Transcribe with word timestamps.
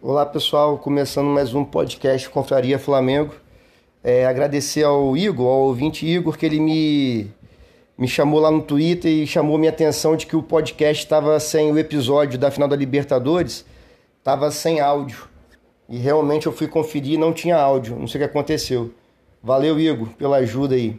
Olá 0.00 0.24
pessoal, 0.24 0.78
começando 0.78 1.26
mais 1.26 1.52
um 1.54 1.64
podcast 1.64 2.30
Confraria 2.30 2.78
Flamengo. 2.78 3.34
É, 4.02 4.26
agradecer 4.26 4.84
ao 4.84 5.16
Igor, 5.16 5.48
ao 5.48 5.62
ouvinte 5.62 6.06
Igor, 6.06 6.38
que 6.38 6.46
ele 6.46 6.60
me, 6.60 7.26
me 7.98 8.06
chamou 8.06 8.38
lá 8.38 8.48
no 8.48 8.62
Twitter 8.62 9.10
e 9.10 9.26
chamou 9.26 9.58
minha 9.58 9.72
atenção 9.72 10.16
de 10.16 10.24
que 10.24 10.36
o 10.36 10.42
podcast 10.42 11.02
estava 11.02 11.40
sem 11.40 11.72
o 11.72 11.76
episódio 11.76 12.38
da 12.38 12.48
final 12.48 12.68
da 12.68 12.76
Libertadores, 12.76 13.66
estava 14.18 14.52
sem 14.52 14.78
áudio. 14.78 15.28
E 15.88 15.98
realmente 15.98 16.46
eu 16.46 16.52
fui 16.52 16.68
conferir 16.68 17.14
e 17.14 17.18
não 17.18 17.32
tinha 17.32 17.56
áudio, 17.56 17.96
não 17.98 18.06
sei 18.06 18.20
o 18.20 18.24
que 18.24 18.30
aconteceu. 18.30 18.94
Valeu, 19.42 19.80
Igor, 19.80 20.10
pela 20.10 20.36
ajuda 20.36 20.76
aí. 20.76 20.96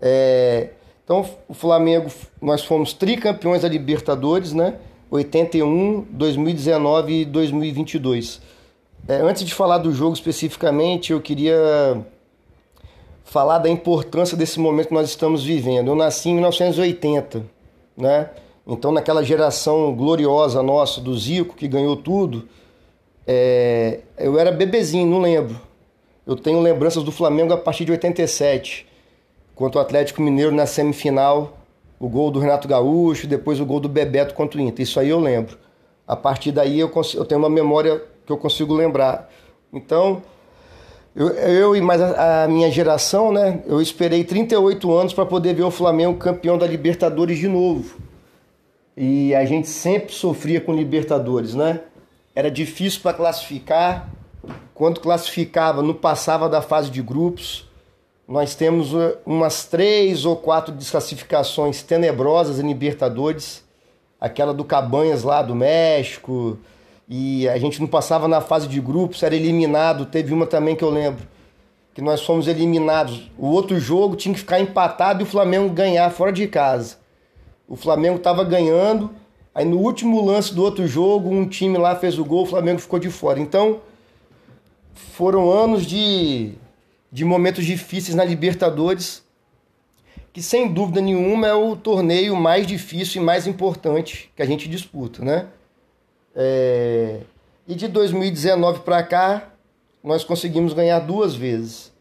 É, 0.00 0.68
então, 1.02 1.28
o 1.48 1.52
Flamengo, 1.52 2.08
nós 2.40 2.64
fomos 2.64 2.92
tricampeões 2.92 3.62
da 3.62 3.68
Libertadores, 3.68 4.52
né? 4.52 4.76
81, 5.10 6.06
2019 6.10 7.22
e 7.22 7.24
2022. 7.24 8.40
É, 9.08 9.16
antes 9.16 9.44
de 9.44 9.52
falar 9.52 9.78
do 9.78 9.92
jogo 9.92 10.14
especificamente, 10.14 11.12
eu 11.12 11.20
queria 11.20 12.04
falar 13.24 13.58
da 13.58 13.68
importância 13.68 14.36
desse 14.36 14.60
momento 14.60 14.88
que 14.88 14.94
nós 14.94 15.08
estamos 15.08 15.42
vivendo. 15.42 15.88
Eu 15.88 15.96
nasci 15.96 16.28
em 16.28 16.34
1980, 16.34 17.44
né? 17.96 18.30
Então, 18.66 18.92
naquela 18.92 19.24
geração 19.24 19.92
gloriosa 19.94 20.62
nossa 20.62 21.00
do 21.00 21.16
Zico, 21.18 21.56
que 21.56 21.66
ganhou 21.66 21.96
tudo, 21.96 22.48
é, 23.26 24.00
eu 24.16 24.38
era 24.38 24.52
bebezinho, 24.52 25.06
não 25.06 25.20
lembro. 25.20 25.60
Eu 26.24 26.36
tenho 26.36 26.60
lembranças 26.60 27.02
do 27.02 27.10
Flamengo 27.10 27.52
a 27.52 27.56
partir 27.56 27.84
de 27.84 27.90
87, 27.90 28.86
contra 29.56 29.80
o 29.80 29.82
Atlético 29.82 30.22
Mineiro 30.22 30.52
na 30.52 30.66
semifinal 30.66 31.59
o 32.00 32.08
gol 32.08 32.30
do 32.30 32.40
Renato 32.40 32.66
Gaúcho, 32.66 33.26
depois 33.26 33.60
o 33.60 33.66
gol 33.66 33.78
do 33.78 33.88
Bebeto 33.88 34.34
contra 34.34 34.58
o 34.58 34.62
Inter. 34.62 34.82
Isso 34.82 34.98
aí 34.98 35.10
eu 35.10 35.20
lembro. 35.20 35.58
A 36.08 36.16
partir 36.16 36.50
daí 36.50 36.80
eu, 36.80 36.88
consigo, 36.88 37.22
eu 37.22 37.26
tenho 37.26 37.38
uma 37.38 37.50
memória 37.50 38.02
que 38.24 38.32
eu 38.32 38.38
consigo 38.38 38.72
lembrar. 38.74 39.30
Então, 39.70 40.22
eu, 41.14 41.76
e 41.76 41.80
mais 41.82 42.00
a, 42.00 42.44
a, 42.44 42.48
minha 42.48 42.70
geração, 42.70 43.30
né? 43.30 43.62
Eu 43.66 43.82
esperei 43.82 44.24
38 44.24 44.90
anos 44.90 45.12
para 45.12 45.26
poder 45.26 45.54
ver 45.54 45.62
o 45.62 45.70
Flamengo 45.70 46.18
campeão 46.18 46.56
da 46.56 46.66
Libertadores 46.66 47.38
de 47.38 47.46
novo. 47.46 47.98
E 48.96 49.34
a 49.34 49.44
gente 49.44 49.68
sempre 49.68 50.14
sofria 50.14 50.60
com 50.60 50.72
Libertadores, 50.72 51.54
né? 51.54 51.80
Era 52.34 52.50
difícil 52.50 53.02
para 53.02 53.12
classificar. 53.12 54.08
Quando 54.72 55.00
classificava, 55.00 55.82
não 55.82 55.92
passava 55.92 56.48
da 56.48 56.62
fase 56.62 56.90
de 56.90 57.02
grupos 57.02 57.69
nós 58.30 58.54
temos 58.54 58.94
uh, 58.94 59.16
umas 59.26 59.64
três 59.64 60.24
ou 60.24 60.36
quatro 60.36 60.72
desclassificações 60.72 61.82
tenebrosas 61.82 62.60
em 62.60 62.68
Libertadores, 62.68 63.64
aquela 64.20 64.54
do 64.54 64.64
Cabanhas 64.64 65.24
lá 65.24 65.42
do 65.42 65.52
México, 65.52 66.56
e 67.08 67.48
a 67.48 67.58
gente 67.58 67.80
não 67.80 67.88
passava 67.88 68.28
na 68.28 68.40
fase 68.40 68.68
de 68.68 68.80
grupos, 68.80 69.24
era 69.24 69.34
eliminado. 69.34 70.06
Teve 70.06 70.32
uma 70.32 70.46
também 70.46 70.76
que 70.76 70.84
eu 70.84 70.90
lembro, 70.90 71.26
que 71.92 72.00
nós 72.00 72.22
fomos 72.22 72.46
eliminados. 72.46 73.28
O 73.36 73.48
outro 73.48 73.80
jogo 73.80 74.14
tinha 74.14 74.32
que 74.32 74.40
ficar 74.40 74.60
empatado 74.60 75.22
e 75.22 75.24
o 75.24 75.26
Flamengo 75.26 75.74
ganhar 75.74 76.08
fora 76.12 76.32
de 76.32 76.46
casa. 76.46 76.98
O 77.66 77.74
Flamengo 77.74 78.18
estava 78.18 78.44
ganhando, 78.44 79.10
aí 79.52 79.64
no 79.64 79.78
último 79.78 80.24
lance 80.24 80.54
do 80.54 80.62
outro 80.62 80.86
jogo, 80.86 81.28
um 81.28 81.48
time 81.48 81.76
lá 81.76 81.96
fez 81.96 82.16
o 82.16 82.24
gol, 82.24 82.44
o 82.44 82.46
Flamengo 82.46 82.78
ficou 82.78 83.00
de 83.00 83.10
fora. 83.10 83.40
Então, 83.40 83.80
foram 84.94 85.50
anos 85.50 85.84
de 85.84 86.54
de 87.10 87.24
momentos 87.24 87.64
difíceis 87.64 88.14
na 88.14 88.24
Libertadores, 88.24 89.24
que 90.32 90.40
sem 90.40 90.72
dúvida 90.72 91.00
nenhuma 91.00 91.48
é 91.48 91.54
o 91.54 91.74
torneio 91.74 92.36
mais 92.36 92.66
difícil 92.66 93.20
e 93.20 93.24
mais 93.24 93.46
importante 93.46 94.30
que 94.36 94.42
a 94.42 94.46
gente 94.46 94.68
disputa, 94.68 95.24
né? 95.24 95.46
É... 96.34 97.20
E 97.66 97.74
de 97.74 97.88
2019 97.88 98.80
para 98.80 99.02
cá, 99.02 99.50
nós 100.02 100.22
conseguimos 100.22 100.72
ganhar 100.72 101.00
duas 101.00 101.34
vezes. 101.34 101.92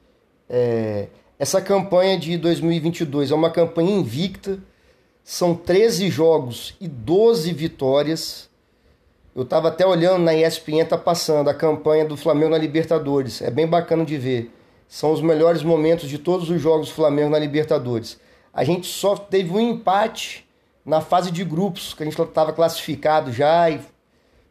É... 0.48 1.08
Essa 1.40 1.62
campanha 1.62 2.20
de 2.20 2.38
2022 2.38 3.32
é 3.32 3.36
uma 3.36 3.50
campanha 3.50 3.92
invicta, 3.92 4.60
são 5.24 5.56
13 5.56 6.10
jogos 6.10 6.76
e 6.80 6.88
12 6.88 7.52
vitórias. 7.54 8.50
Eu 9.36 9.44
estava 9.44 9.70
até 9.70 9.88
olhando 9.88 10.24
na 10.24 10.36
ESPN, 10.36 10.86
tá 10.88 10.98
passando 10.98 11.50
a 11.50 11.54
campanha 11.54 12.04
do 12.04 12.18
Flamengo 12.18 12.52
na 12.52 12.58
Libertadores. 12.58 13.42
É 13.42 13.50
bem 13.50 13.66
bacana 13.66 14.04
de 14.04 14.18
ver 14.18 14.52
são 14.90 15.14
os 15.14 15.22
melhores 15.22 15.62
momentos 15.62 16.10
de 16.10 16.18
todos 16.18 16.50
os 16.50 16.60
jogos 16.60 16.88
do 16.88 16.96
Flamengo 16.96 17.30
na 17.30 17.38
Libertadores. 17.38 18.20
A 18.52 18.64
gente 18.64 18.88
só 18.88 19.16
teve 19.16 19.54
um 19.54 19.60
empate 19.60 20.50
na 20.84 21.00
fase 21.00 21.30
de 21.30 21.44
grupos, 21.44 21.94
que 21.94 22.02
a 22.02 22.06
gente 22.06 22.20
estava 22.20 22.52
classificado 22.52 23.32
já 23.32 23.70
e 23.70 23.80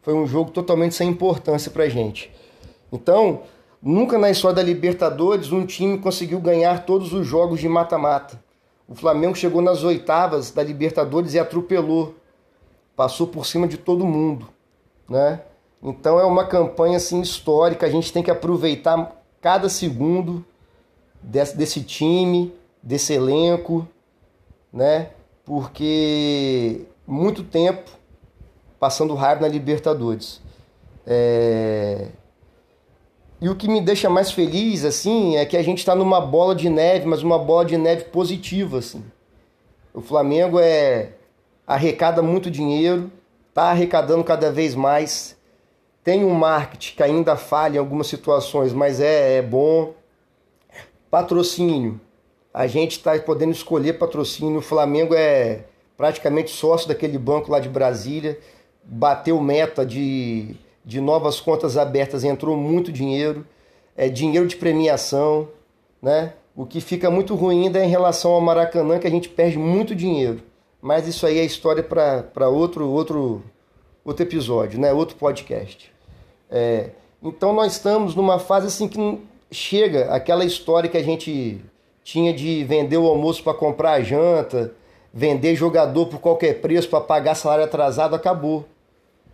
foi 0.00 0.14
um 0.14 0.28
jogo 0.28 0.52
totalmente 0.52 0.94
sem 0.94 1.08
importância 1.10 1.72
para 1.72 1.82
a 1.82 1.88
gente. 1.88 2.32
Então, 2.92 3.42
nunca 3.82 4.16
na 4.16 4.30
história 4.30 4.54
da 4.54 4.62
Libertadores 4.62 5.50
um 5.50 5.66
time 5.66 5.98
conseguiu 5.98 6.40
ganhar 6.40 6.86
todos 6.86 7.12
os 7.12 7.26
jogos 7.26 7.58
de 7.58 7.68
mata-mata. 7.68 8.40
O 8.86 8.94
Flamengo 8.94 9.34
chegou 9.34 9.60
nas 9.60 9.82
oitavas 9.82 10.52
da 10.52 10.62
Libertadores 10.62 11.34
e 11.34 11.38
atropelou, 11.40 12.14
passou 12.94 13.26
por 13.26 13.44
cima 13.44 13.66
de 13.66 13.76
todo 13.76 14.06
mundo, 14.06 14.48
né? 15.08 15.42
Então 15.82 16.18
é 16.18 16.24
uma 16.24 16.46
campanha 16.46 16.96
assim 16.96 17.20
histórica, 17.20 17.86
a 17.86 17.90
gente 17.90 18.12
tem 18.12 18.22
que 18.22 18.30
aproveitar 18.30 19.17
cada 19.40 19.68
segundo 19.68 20.44
desse, 21.22 21.56
desse 21.56 21.82
time, 21.82 22.52
desse 22.82 23.12
elenco, 23.12 23.86
né? 24.72 25.10
Porque 25.44 26.82
muito 27.06 27.42
tempo 27.42 27.90
passando 28.78 29.14
raiva 29.14 29.42
na 29.42 29.48
Libertadores. 29.48 30.40
É... 31.06 32.08
E 33.40 33.48
o 33.48 33.54
que 33.54 33.68
me 33.68 33.80
deixa 33.80 34.10
mais 34.10 34.32
feliz, 34.32 34.84
assim, 34.84 35.36
é 35.36 35.46
que 35.46 35.56
a 35.56 35.62
gente 35.62 35.78
está 35.78 35.94
numa 35.94 36.20
bola 36.20 36.54
de 36.54 36.68
neve, 36.68 37.06
mas 37.06 37.22
uma 37.22 37.38
bola 37.38 37.64
de 37.64 37.76
neve 37.76 38.04
positiva, 38.04 38.78
assim. 38.78 39.04
O 39.94 40.00
Flamengo 40.00 40.58
é 40.58 41.12
arrecada 41.66 42.20
muito 42.20 42.50
dinheiro, 42.50 43.12
está 43.48 43.70
arrecadando 43.70 44.24
cada 44.24 44.50
vez 44.50 44.74
mais 44.74 45.37
tem 46.08 46.24
um 46.24 46.32
marketing 46.32 46.96
que 46.96 47.02
ainda 47.02 47.36
falha 47.36 47.76
em 47.76 47.78
algumas 47.78 48.06
situações, 48.06 48.72
mas 48.72 48.98
é, 48.98 49.36
é 49.36 49.42
bom. 49.42 49.92
Patrocínio. 51.10 52.00
A 52.54 52.66
gente 52.66 52.92
está 52.92 53.18
podendo 53.18 53.52
escolher 53.52 53.98
patrocínio. 53.98 54.60
O 54.60 54.62
Flamengo 54.62 55.14
é 55.14 55.66
praticamente 55.98 56.50
sócio 56.50 56.88
daquele 56.88 57.18
banco 57.18 57.52
lá 57.52 57.60
de 57.60 57.68
Brasília. 57.68 58.38
Bateu 58.82 59.38
meta 59.38 59.84
de, 59.84 60.56
de 60.82 60.98
novas 60.98 61.40
contas 61.42 61.76
abertas, 61.76 62.24
entrou 62.24 62.56
muito 62.56 62.90
dinheiro. 62.90 63.46
É 63.94 64.08
dinheiro 64.08 64.46
de 64.46 64.56
premiação, 64.56 65.46
né? 66.00 66.32
O 66.56 66.64
que 66.64 66.80
fica 66.80 67.10
muito 67.10 67.34
ruim 67.34 67.66
ainda 67.66 67.80
é 67.80 67.84
em 67.84 67.90
relação 67.90 68.30
ao 68.30 68.40
Maracanã, 68.40 68.98
que 68.98 69.06
a 69.06 69.10
gente 69.10 69.28
perde 69.28 69.58
muito 69.58 69.94
dinheiro. 69.94 70.40
Mas 70.80 71.06
isso 71.06 71.26
aí 71.26 71.38
é 71.38 71.44
história 71.44 71.82
para 71.82 72.48
outro, 72.48 72.88
outro, 72.88 73.42
outro 74.02 74.24
episódio, 74.24 74.80
né? 74.80 74.90
outro 74.90 75.16
podcast. 75.16 75.97
É, 76.50 76.90
então 77.22 77.52
nós 77.52 77.72
estamos 77.72 78.14
numa 78.14 78.38
fase 78.38 78.68
assim 78.68 78.88
que 78.88 79.20
chega 79.50 80.12
aquela 80.12 80.44
história 80.44 80.88
que 80.88 80.96
a 80.96 81.02
gente 81.02 81.60
tinha 82.02 82.32
de 82.32 82.64
vender 82.64 82.96
o 82.96 83.06
almoço 83.06 83.42
para 83.42 83.54
comprar 83.54 83.92
a 83.92 84.00
janta, 84.00 84.72
vender 85.12 85.54
jogador 85.54 86.06
por 86.06 86.20
qualquer 86.20 86.60
preço 86.60 86.88
para 86.88 87.00
pagar 87.00 87.34
salário 87.34 87.64
atrasado, 87.64 88.14
acabou, 88.14 88.66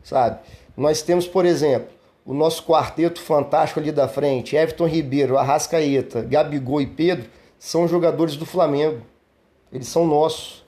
sabe? 0.02 0.40
Nós 0.76 1.02
temos, 1.02 1.26
por 1.26 1.44
exemplo, 1.44 1.88
o 2.24 2.32
nosso 2.32 2.64
quarteto 2.64 3.20
fantástico 3.20 3.80
ali 3.80 3.92
da 3.92 4.08
frente, 4.08 4.56
Everton 4.56 4.86
Ribeiro, 4.86 5.36
Arrascaeta, 5.36 6.22
Gabigol 6.22 6.80
e 6.80 6.86
Pedro, 6.86 7.28
são 7.58 7.86
jogadores 7.86 8.36
do 8.36 8.46
Flamengo. 8.46 9.02
Eles 9.72 9.88
são 9.88 10.06
nossos, 10.06 10.64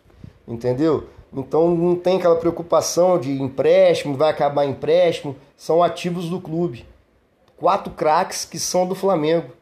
entendeu? 0.47 1.09
Então 1.33 1.75
não 1.75 1.97
tem 1.97 2.19
aquela 2.19 2.37
preocupação 2.37 3.19
de 3.19 3.31
empréstimo, 3.41 4.17
vai 4.17 4.31
acabar 4.31 4.65
empréstimo 4.65 5.37
são 5.57 5.83
ativos 5.83 6.29
do 6.29 6.41
clube. 6.41 6.85
Quatro 7.57 7.93
craques 7.93 8.45
que 8.45 8.59
são 8.59 8.87
do 8.87 8.95
Flamengo. 8.95 9.53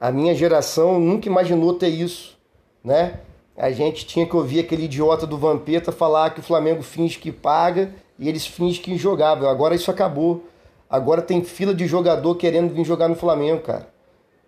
A 0.00 0.10
minha 0.10 0.34
geração 0.34 0.98
nunca 0.98 1.28
imaginou 1.28 1.74
ter 1.74 1.88
isso, 1.88 2.36
né? 2.82 3.20
A 3.56 3.70
gente 3.70 4.06
tinha 4.06 4.26
que 4.26 4.34
ouvir 4.34 4.60
aquele 4.60 4.84
idiota 4.84 5.26
do 5.26 5.36
Vampeta 5.36 5.92
falar 5.92 6.30
que 6.30 6.40
o 6.40 6.42
Flamengo 6.42 6.82
finge 6.82 7.18
que 7.18 7.30
paga 7.30 7.94
e 8.18 8.28
eles 8.28 8.46
fingem 8.46 8.82
que 8.82 8.92
injogável. 8.92 9.48
Agora 9.48 9.74
isso 9.74 9.90
acabou. 9.90 10.44
Agora 10.88 11.22
tem 11.22 11.44
fila 11.44 11.74
de 11.74 11.86
jogador 11.86 12.34
querendo 12.36 12.74
vir 12.74 12.84
jogar 12.84 13.08
no 13.08 13.14
Flamengo, 13.14 13.60
cara. 13.60 13.88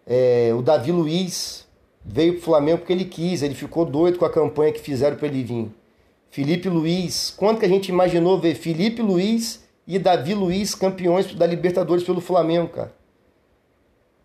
É, 0.07 0.51
o 0.57 0.63
Davi 0.63 0.91
Luiz 0.91 1.67
veio 2.05 2.35
pro 2.35 2.43
Flamengo 2.43 2.79
porque 2.79 2.93
ele 2.93 3.05
quis, 3.05 3.43
ele 3.43 3.55
ficou 3.55 3.85
doido 3.85 4.19
com 4.19 4.25
a 4.25 4.31
campanha 4.31 4.73
que 4.73 4.81
fizeram 4.81 5.17
para 5.17 5.29
ele 5.29 5.45
vir. 5.45 5.71
Felipe 6.33 6.67
Luiz, 6.67 7.31
quanto 7.37 7.61
que 7.61 7.67
a 7.67 7.69
gente 7.69 7.91
imaginou 7.91 8.39
ver 8.39 8.55
Felipe 8.55 9.03
Luiz 9.03 9.63
e 9.87 9.99
Davi 9.99 10.33
Luiz 10.33 10.75
campeões 10.75 11.35
da 11.35 11.47
Libertadores 11.47 12.03
pelo 12.03 12.23
Flamengo, 12.23 12.69
cara. 12.69 12.95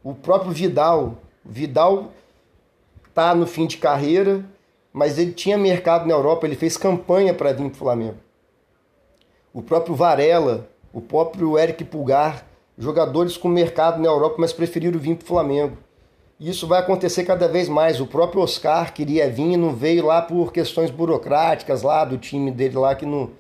O 0.02 0.16
próprio 0.16 0.54
Vidal, 0.54 1.18
Vidal 1.44 2.14
tá 3.14 3.36
no 3.36 3.46
fim 3.46 3.68
de 3.68 3.76
carreira, 3.76 4.46
mas 4.94 5.20
ele 5.20 5.34
tinha 5.34 5.58
mercado 5.58 6.08
na 6.08 6.14
Europa, 6.14 6.48
ele 6.48 6.56
fez 6.56 6.78
campanha 6.78 7.34
para 7.34 7.52
vir 7.52 7.70
pro 7.70 7.78
Flamengo. 7.78 8.18
O 9.54 9.62
próprio 9.62 9.94
Varela, 9.94 10.70
o 10.94 11.02
próprio 11.02 11.60
Eric 11.60 11.84
Pulgar 11.84 12.46
jogadores 12.78 13.36
com 13.36 13.50
mercado 13.50 14.02
na 14.02 14.08
Europa, 14.08 14.38
mas 14.40 14.54
preferiram 14.54 14.98
vir 14.98 15.18
para 15.18 15.26
o 15.26 15.28
Flamengo. 15.28 15.78
E 16.40 16.50
isso 16.50 16.68
vai 16.68 16.80
acontecer 16.80 17.24
cada 17.24 17.48
vez 17.48 17.68
mais. 17.68 18.00
O 18.00 18.06
próprio 18.06 18.42
Oscar 18.42 18.94
queria 18.94 19.30
vir 19.30 19.54
e 19.54 19.58
não 19.58 19.74
veio 19.74 20.06
lá 20.06 20.22
por 20.22 20.54
questões 20.54 20.92
burocráticas 20.92 21.82
lá 21.82 22.06
do 22.06 22.18
time 22.18 22.52
dele 22.52 22.78
lá 22.78 22.94
que 22.94 23.06
não, 23.06 23.32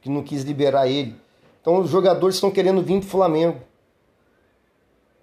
que 0.00 0.08
não 0.08 0.22
quis 0.22 0.42
liberar 0.42 0.88
ele. 0.88 1.14
Então 1.60 1.78
os 1.78 1.90
jogadores 1.90 2.36
estão 2.36 2.50
querendo 2.50 2.80
vir 2.80 3.00
para 3.00 3.06
o 3.06 3.10
Flamengo. 3.10 3.58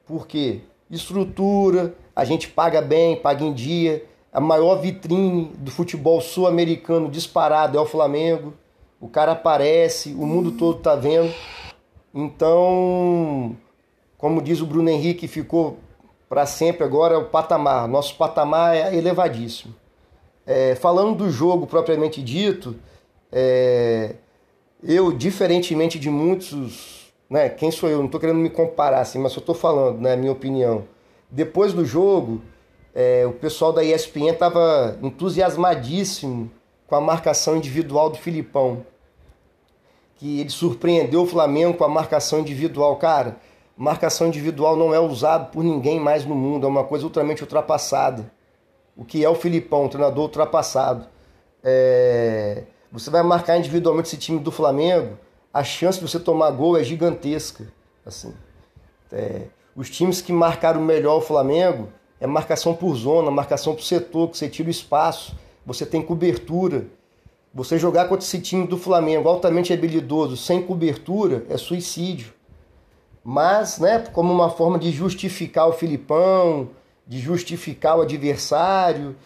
Por 0.05 0.27
quê? 0.27 0.61
Estrutura, 0.89 1.95
a 2.15 2.23
gente 2.23 2.47
paga 2.47 2.81
bem, 2.81 3.15
paga 3.15 3.43
em 3.43 3.53
dia. 3.53 4.05
A 4.31 4.39
maior 4.39 4.75
vitrine 4.75 5.51
do 5.57 5.71
futebol 5.71 6.21
sul-americano 6.21 7.09
disparado 7.09 7.77
é 7.77 7.81
o 7.81 7.85
Flamengo. 7.85 8.53
O 9.01 9.07
cara 9.07 9.31
aparece, 9.31 10.13
o 10.13 10.25
mundo 10.27 10.51
todo 10.51 10.79
tá 10.79 10.95
vendo. 10.95 11.33
Então, 12.13 13.57
como 14.17 14.41
diz 14.41 14.61
o 14.61 14.65
Bruno 14.65 14.89
Henrique, 14.89 15.27
ficou 15.27 15.79
para 16.29 16.45
sempre 16.45 16.83
agora 16.83 17.17
o 17.17 17.25
patamar. 17.25 17.87
Nosso 17.87 18.15
patamar 18.15 18.75
é 18.75 18.95
elevadíssimo. 18.95 19.73
É, 20.45 20.75
falando 20.75 21.15
do 21.15 21.29
jogo 21.29 21.67
propriamente 21.67 22.21
dito, 22.21 22.75
é, 23.31 24.15
eu, 24.83 25.11
diferentemente 25.11 25.99
de 25.99 26.09
muitos, 26.09 27.11
né, 27.29 27.49
quem 27.49 27.71
sou 27.71 27.89
eu? 27.89 27.99
Não 27.99 28.05
estou 28.05 28.19
querendo 28.19 28.39
me 28.39 28.49
comparar, 28.49 29.01
assim, 29.01 29.19
mas 29.19 29.33
eu 29.33 29.39
estou 29.39 29.55
falando, 29.55 29.99
né, 29.99 30.15
minha 30.15 30.31
opinião. 30.31 30.85
Depois 31.29 31.73
do 31.73 31.83
jogo, 31.83 32.41
é, 32.95 33.25
o 33.25 33.33
pessoal 33.33 33.73
da 33.73 33.83
ESPN 33.83 34.31
estava 34.31 34.97
entusiasmadíssimo 35.01 36.49
com 36.87 36.95
a 36.95 37.01
marcação 37.01 37.57
individual 37.57 38.09
do 38.09 38.17
Filipão. 38.17 38.85
Que 40.15 40.39
ele 40.39 40.49
surpreendeu 40.49 41.23
o 41.23 41.27
Flamengo 41.27 41.77
com 41.77 41.83
a 41.83 41.89
marcação 41.89 42.39
individual. 42.39 42.95
Cara, 42.95 43.37
marcação 43.77 44.27
individual 44.27 44.75
não 44.75 44.93
é 44.93 44.99
usado 44.99 45.51
por 45.51 45.63
ninguém 45.63 45.99
mais 45.99 46.25
no 46.25 46.35
mundo, 46.35 46.65
é 46.65 46.69
uma 46.69 46.83
coisa 46.83 47.05
ultramente 47.05 47.43
ultrapassada. 47.43 48.29
O 48.95 49.05
que 49.05 49.23
é 49.23 49.29
o 49.29 49.35
Filipão, 49.35 49.85
um 49.85 49.87
treinador 49.87 50.23
ultrapassado. 50.23 51.05
É... 51.63 52.63
Você 52.91 53.11
vai 53.11 53.21
marcar 53.21 53.57
individualmente 53.57 54.07
esse 54.07 54.17
time 54.17 54.39
do 54.39 54.51
Flamengo, 54.51 55.17
a 55.53 55.63
chance 55.63 55.99
de 55.99 56.07
você 56.07 56.19
tomar 56.19 56.49
gol 56.51 56.75
é 56.75 56.83
gigantesca. 56.83 57.67
Assim, 58.03 58.33
é... 59.11 59.43
Os 59.75 59.91
times 59.91 60.21
que 60.21 60.33
marcaram 60.33 60.81
melhor 60.81 61.17
o 61.17 61.21
Flamengo 61.21 61.89
é 62.19 62.25
marcação 62.25 62.73
por 62.73 62.95
zona, 62.95 63.29
marcação 63.29 63.75
por 63.75 63.83
setor, 63.83 64.29
que 64.29 64.37
você 64.37 64.49
tira 64.49 64.69
o 64.69 64.71
espaço, 64.71 65.35
você 65.63 65.85
tem 65.85 66.01
cobertura. 66.01 66.87
Você 67.53 67.77
jogar 67.77 68.05
contra 68.07 68.25
esse 68.25 68.39
time 68.39 68.65
do 68.65 68.77
Flamengo 68.77 69.29
altamente 69.29 69.71
habilidoso, 69.71 70.35
sem 70.35 70.63
cobertura, 70.63 71.45
é 71.47 71.57
suicídio. 71.57 72.33
Mas, 73.29 73.77
né, 73.77 73.99
como 74.13 74.31
uma 74.31 74.49
forma 74.49 74.79
de 74.79 74.89
justificar 74.89 75.67
o 75.67 75.73
Filipão, 75.73 76.69
de 77.05 77.19
justificar 77.19 77.97
o 77.97 78.01
adversário, 78.03 79.17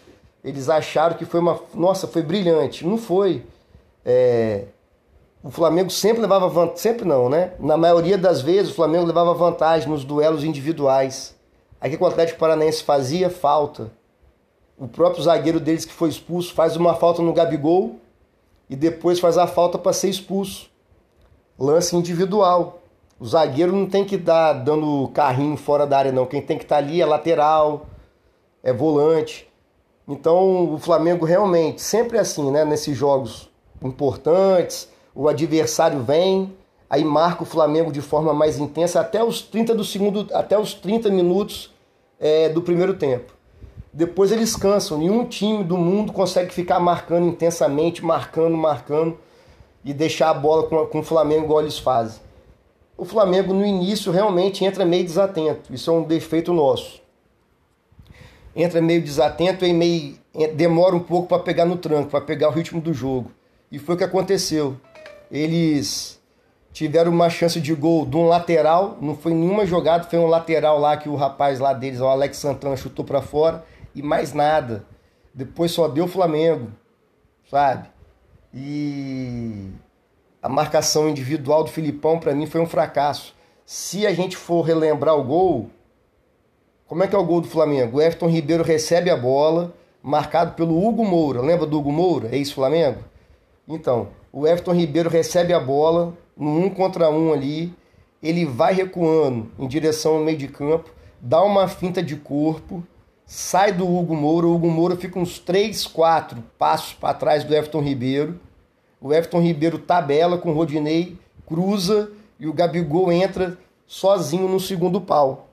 eles 0.42 0.68
acharam 0.68 1.16
que 1.16 1.24
foi 1.24 1.38
uma. 1.38 1.60
Nossa, 1.72 2.08
foi 2.08 2.20
brilhante. 2.20 2.84
Não 2.84 2.98
foi. 2.98 3.44
É... 4.04 4.64
O 5.40 5.52
Flamengo 5.52 5.88
sempre 5.88 6.20
levava 6.20 6.48
vantagem. 6.48 6.78
Sempre 6.78 7.06
não, 7.06 7.28
né? 7.28 7.52
Na 7.60 7.76
maioria 7.76 8.18
das 8.18 8.42
vezes, 8.42 8.72
o 8.72 8.74
Flamengo 8.74 9.06
levava 9.06 9.32
vantagem 9.34 9.88
nos 9.88 10.02
duelos 10.02 10.42
individuais. 10.42 11.36
Que 11.80 11.96
o 11.96 12.06
Atlético 12.06 12.40
Paranaense 12.40 12.82
fazia? 12.82 13.30
Falta. 13.30 13.92
O 14.76 14.88
próprio 14.88 15.22
zagueiro 15.22 15.60
deles 15.60 15.84
que 15.84 15.92
foi 15.92 16.08
expulso 16.08 16.52
faz 16.54 16.74
uma 16.74 16.96
falta 16.96 17.22
no 17.22 17.32
Gabigol 17.32 18.00
e 18.68 18.74
depois 18.74 19.20
faz 19.20 19.38
a 19.38 19.46
falta 19.46 19.78
para 19.78 19.92
ser 19.92 20.08
expulso. 20.08 20.68
Lance 21.56 21.94
individual. 21.94 22.81
O 23.22 23.24
zagueiro 23.24 23.72
não 23.72 23.86
tem 23.86 24.04
que 24.04 24.16
dar 24.16 24.52
dando 24.52 25.08
carrinho 25.14 25.56
fora 25.56 25.86
da 25.86 25.96
área, 25.96 26.10
não. 26.10 26.26
Quem 26.26 26.42
tem 26.42 26.58
que 26.58 26.64
estar 26.64 26.74
tá 26.74 26.82
ali 26.82 27.00
é 27.00 27.06
lateral, 27.06 27.86
é 28.64 28.72
volante. 28.72 29.48
Então 30.08 30.74
o 30.74 30.76
Flamengo 30.76 31.24
realmente, 31.24 31.80
sempre 31.80 32.18
assim, 32.18 32.50
né? 32.50 32.64
Nesses 32.64 32.96
jogos 32.96 33.48
importantes, 33.80 34.88
o 35.14 35.28
adversário 35.28 36.02
vem, 36.02 36.52
aí 36.90 37.04
marca 37.04 37.44
o 37.44 37.46
Flamengo 37.46 37.92
de 37.92 38.00
forma 38.00 38.34
mais 38.34 38.58
intensa 38.58 38.98
até 38.98 39.22
os 39.22 39.40
30 39.40 39.72
do 39.72 39.84
segundo, 39.84 40.26
até 40.34 40.58
os 40.58 40.74
30 40.74 41.08
minutos 41.08 41.72
é, 42.18 42.48
do 42.48 42.60
primeiro 42.60 42.94
tempo. 42.94 43.32
Depois 43.92 44.32
eles 44.32 44.56
cansam. 44.56 44.98
Nenhum 44.98 45.24
time 45.26 45.62
do 45.62 45.76
mundo 45.76 46.12
consegue 46.12 46.52
ficar 46.52 46.80
marcando 46.80 47.28
intensamente, 47.28 48.04
marcando, 48.04 48.56
marcando 48.56 49.16
e 49.84 49.94
deixar 49.94 50.30
a 50.30 50.34
bola 50.34 50.64
com, 50.64 50.86
com 50.86 50.98
o 50.98 51.04
Flamengo 51.04 51.44
igual 51.44 51.60
eles 51.60 51.78
fazem. 51.78 52.31
O 53.02 53.04
Flamengo 53.04 53.52
no 53.52 53.66
início 53.66 54.12
realmente 54.12 54.64
entra 54.64 54.84
meio 54.84 55.02
desatento. 55.02 55.74
Isso 55.74 55.90
é 55.90 55.92
um 55.92 56.04
defeito 56.04 56.52
nosso. 56.52 57.02
Entra 58.54 58.80
meio 58.80 59.02
desatento 59.02 59.66
e 59.66 59.72
meio 59.72 60.14
demora 60.54 60.94
um 60.94 61.00
pouco 61.00 61.26
para 61.26 61.42
pegar 61.42 61.64
no 61.64 61.76
tranco, 61.76 62.10
para 62.10 62.20
pegar 62.20 62.48
o 62.48 62.52
ritmo 62.52 62.80
do 62.80 62.94
jogo. 62.94 63.32
E 63.72 63.78
foi 63.80 63.96
o 63.96 63.98
que 63.98 64.04
aconteceu. 64.04 64.76
Eles 65.32 66.22
tiveram 66.72 67.10
uma 67.10 67.28
chance 67.28 67.60
de 67.60 67.74
gol 67.74 68.06
de 68.06 68.16
um 68.16 68.28
lateral, 68.28 68.96
não 69.00 69.16
foi 69.16 69.34
nenhuma 69.34 69.66
jogada, 69.66 70.04
foi 70.04 70.20
um 70.20 70.28
lateral 70.28 70.78
lá 70.78 70.96
que 70.96 71.08
o 71.08 71.16
rapaz 71.16 71.58
lá 71.58 71.72
deles, 71.72 72.00
o 72.00 72.06
Alex 72.06 72.36
Santana, 72.36 72.76
chutou 72.76 73.04
para 73.04 73.20
fora 73.20 73.64
e 73.96 74.00
mais 74.00 74.32
nada. 74.32 74.86
Depois 75.34 75.72
só 75.72 75.88
deu 75.88 76.04
o 76.04 76.08
Flamengo, 76.08 76.70
sabe? 77.50 77.88
E 78.54 79.72
a 80.42 80.48
marcação 80.48 81.08
individual 81.08 81.62
do 81.62 81.70
Filipão 81.70 82.18
para 82.18 82.34
mim 82.34 82.46
foi 82.46 82.60
um 82.60 82.66
fracasso. 82.66 83.32
Se 83.64 84.04
a 84.06 84.12
gente 84.12 84.36
for 84.36 84.62
relembrar 84.62 85.16
o 85.16 85.22
gol, 85.22 85.70
como 86.88 87.04
é 87.04 87.06
que 87.06 87.14
é 87.14 87.18
o 87.18 87.24
gol 87.24 87.40
do 87.40 87.46
Flamengo? 87.46 87.98
O 87.98 88.02
Everton 88.02 88.28
Ribeiro 88.28 88.64
recebe 88.64 89.08
a 89.08 89.16
bola, 89.16 89.72
marcado 90.02 90.54
pelo 90.54 90.84
Hugo 90.84 91.04
Moura. 91.04 91.40
Lembra 91.40 91.64
do 91.64 91.78
Hugo 91.78 91.92
Moura, 91.92 92.34
ex-Flamengo? 92.34 92.98
Então, 93.68 94.08
o 94.32 94.46
Everton 94.46 94.72
Ribeiro 94.72 95.08
recebe 95.08 95.52
a 95.52 95.60
bola, 95.60 96.12
no 96.36 96.58
um 96.58 96.68
contra 96.68 97.08
um 97.08 97.32
ali, 97.32 97.72
ele 98.20 98.44
vai 98.44 98.74
recuando 98.74 99.48
em 99.58 99.68
direção 99.68 100.16
ao 100.16 100.24
meio 100.24 100.36
de 100.36 100.48
campo, 100.48 100.90
dá 101.20 101.40
uma 101.42 101.68
finta 101.68 102.02
de 102.02 102.16
corpo, 102.16 102.82
sai 103.24 103.72
do 103.72 103.88
Hugo 103.88 104.16
Moura, 104.16 104.48
o 104.48 104.54
Hugo 104.54 104.68
Moura 104.68 104.96
fica 104.96 105.18
uns 105.18 105.38
3, 105.38 105.86
4 105.86 106.42
passos 106.58 106.94
para 106.94 107.14
trás 107.14 107.44
do 107.44 107.54
Everton 107.54 107.80
Ribeiro. 107.80 108.40
O 109.02 109.12
Everton 109.12 109.40
Ribeiro 109.40 109.78
tabela 109.78 110.38
com 110.38 110.50
o 110.50 110.54
Rodinei, 110.54 111.18
cruza 111.46 112.10
e 112.38 112.46
o 112.46 112.52
Gabigol 112.52 113.10
entra 113.10 113.58
sozinho 113.86 114.48
no 114.48 114.60
segundo 114.60 115.00
pau. 115.00 115.48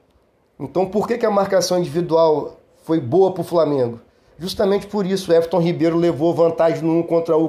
Então 0.60 0.86
por 0.86 1.08
que, 1.08 1.18
que 1.18 1.26
a 1.26 1.32
marcação 1.32 1.80
individual 1.80 2.58
foi 2.84 3.00
boa 3.00 3.32
para 3.32 3.42
o 3.42 3.46
Flamengo? 3.46 4.00
Justamente 4.38 4.88
por 4.88 5.06
isso, 5.06 5.32
o 5.32 5.34
Everton 5.34 5.60
Ribeiro 5.60 5.98
levou 5.98 6.34
vantagem 6.34 6.84
no 6.84 7.00
1 7.00 7.04
contra 7.04 7.38
1 7.38 7.48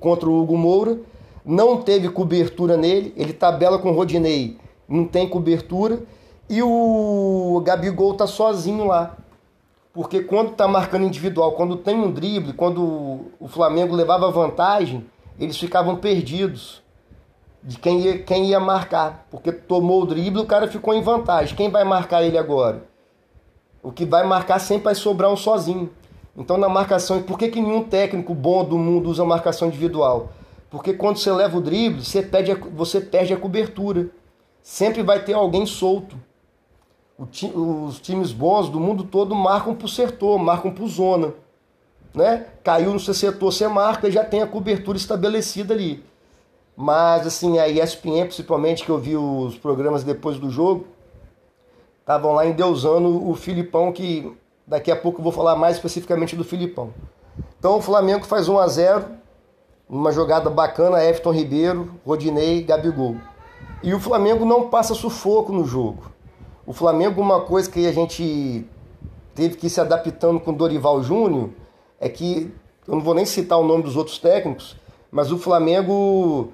contra 0.00 0.28
o 0.28 0.40
Hugo 0.40 0.56
Moura 0.56 0.98
não 1.44 1.82
teve 1.82 2.08
cobertura 2.08 2.76
nele, 2.76 3.12
ele 3.16 3.32
tabela 3.32 3.78
com 3.78 3.90
o 3.90 3.94
Rodinei, 3.94 4.56
não 4.88 5.04
tem 5.04 5.28
cobertura, 5.28 6.02
e 6.48 6.62
o 6.62 7.62
Gabigol 7.64 8.14
tá 8.14 8.26
sozinho 8.26 8.86
lá. 8.86 9.16
Porque 9.92 10.22
quando 10.22 10.52
tá 10.52 10.66
marcando 10.66 11.04
individual, 11.04 11.52
quando 11.52 11.76
tem 11.76 11.94
um 11.94 12.10
drible, 12.10 12.54
quando 12.54 13.26
o 13.38 13.46
Flamengo 13.46 13.94
levava 13.94 14.30
vantagem, 14.30 15.04
eles 15.38 15.56
ficavam 15.56 15.96
perdidos 15.96 16.82
de 17.62 17.78
quem 17.78 18.00
ia, 18.00 18.18
quem 18.18 18.46
ia 18.46 18.60
marcar. 18.60 19.26
Porque 19.30 19.50
tomou 19.50 20.02
o 20.02 20.06
drible, 20.06 20.40
o 20.40 20.46
cara 20.46 20.68
ficou 20.68 20.94
em 20.94 21.02
vantagem. 21.02 21.56
Quem 21.56 21.70
vai 21.70 21.84
marcar 21.84 22.22
ele 22.22 22.38
agora? 22.38 22.84
O 23.82 23.90
que 23.90 24.04
vai 24.04 24.24
marcar 24.26 24.58
sempre 24.58 24.84
vai 24.84 24.94
sobrar 24.94 25.30
um 25.30 25.36
sozinho. 25.36 25.90
Então 26.36 26.56
na 26.56 26.68
marcação, 26.68 27.22
por 27.22 27.38
que, 27.38 27.48
que 27.48 27.60
nenhum 27.60 27.84
técnico 27.84 28.34
bom 28.34 28.64
do 28.64 28.78
mundo 28.78 29.08
usa 29.08 29.24
marcação 29.24 29.68
individual? 29.68 30.30
Porque 30.70 30.92
quando 30.92 31.18
você 31.18 31.30
leva 31.30 31.56
o 31.56 31.60
drible, 31.60 32.04
você 32.04 32.22
perde 32.22 32.52
a, 32.52 32.56
você 32.56 33.00
perde 33.00 33.32
a 33.32 33.36
cobertura. 33.36 34.10
Sempre 34.62 35.02
vai 35.02 35.22
ter 35.22 35.34
alguém 35.34 35.66
solto. 35.66 36.16
Ti, 37.30 37.46
os 37.54 38.00
times 38.00 38.32
bons 38.32 38.68
do 38.68 38.80
mundo 38.80 39.04
todo 39.04 39.34
marcam 39.36 39.74
por 39.74 39.88
setor, 39.88 40.38
marcam 40.38 40.72
por 40.72 40.88
zona. 40.88 41.32
Né? 42.14 42.46
Caiu 42.62 42.92
no 42.92 43.00
seu 43.00 43.12
setor, 43.12 43.52
você 43.52 43.66
marca 43.66 44.08
e 44.08 44.12
já 44.12 44.24
tem 44.24 44.40
a 44.40 44.46
cobertura 44.46 44.96
estabelecida 44.96 45.74
ali. 45.74 46.04
Mas 46.76 47.26
assim, 47.26 47.58
a 47.58 47.68
ESPN, 47.68 48.26
principalmente, 48.26 48.84
que 48.84 48.90
eu 48.90 48.98
vi 48.98 49.16
os 49.16 49.56
programas 49.58 50.04
depois 50.04 50.38
do 50.38 50.50
jogo, 50.50 50.86
estavam 52.00 52.32
lá 52.32 52.46
endeusando 52.46 53.28
o 53.28 53.34
Filipão, 53.34 53.92
que 53.92 54.32
daqui 54.66 54.90
a 54.90 54.96
pouco 54.96 55.20
eu 55.20 55.22
vou 55.24 55.32
falar 55.32 55.56
mais 55.56 55.76
especificamente 55.76 56.36
do 56.36 56.44
Filipão. 56.44 56.92
Então 57.58 57.76
o 57.78 57.82
Flamengo 57.82 58.24
faz 58.24 58.48
1 58.48 58.58
a 58.58 58.66
0 58.68 59.04
uma 59.88 60.10
jogada 60.12 60.48
bacana, 60.48 61.04
Everton 61.04 61.32
Ribeiro, 61.32 61.94
Rodinei, 62.06 62.62
Gabigol. 62.62 63.16
E 63.82 63.92
o 63.92 64.00
Flamengo 64.00 64.44
não 64.44 64.68
passa 64.68 64.94
sufoco 64.94 65.52
no 65.52 65.64
jogo. 65.64 66.10
O 66.66 66.72
Flamengo, 66.72 67.20
uma 67.20 67.42
coisa 67.42 67.70
que 67.70 67.86
a 67.86 67.92
gente 67.92 68.66
teve 69.34 69.56
que 69.56 69.66
ir 69.66 69.70
se 69.70 69.80
adaptando 69.80 70.40
com 70.40 70.54
Dorival 70.54 71.02
Júnior, 71.02 71.50
é 72.04 72.08
que, 72.10 72.52
eu 72.86 72.96
não 72.96 73.00
vou 73.00 73.14
nem 73.14 73.24
citar 73.24 73.58
o 73.58 73.66
nome 73.66 73.82
dos 73.82 73.96
outros 73.96 74.18
técnicos, 74.18 74.76
mas 75.10 75.32
o 75.32 75.38
Flamengo 75.38 76.52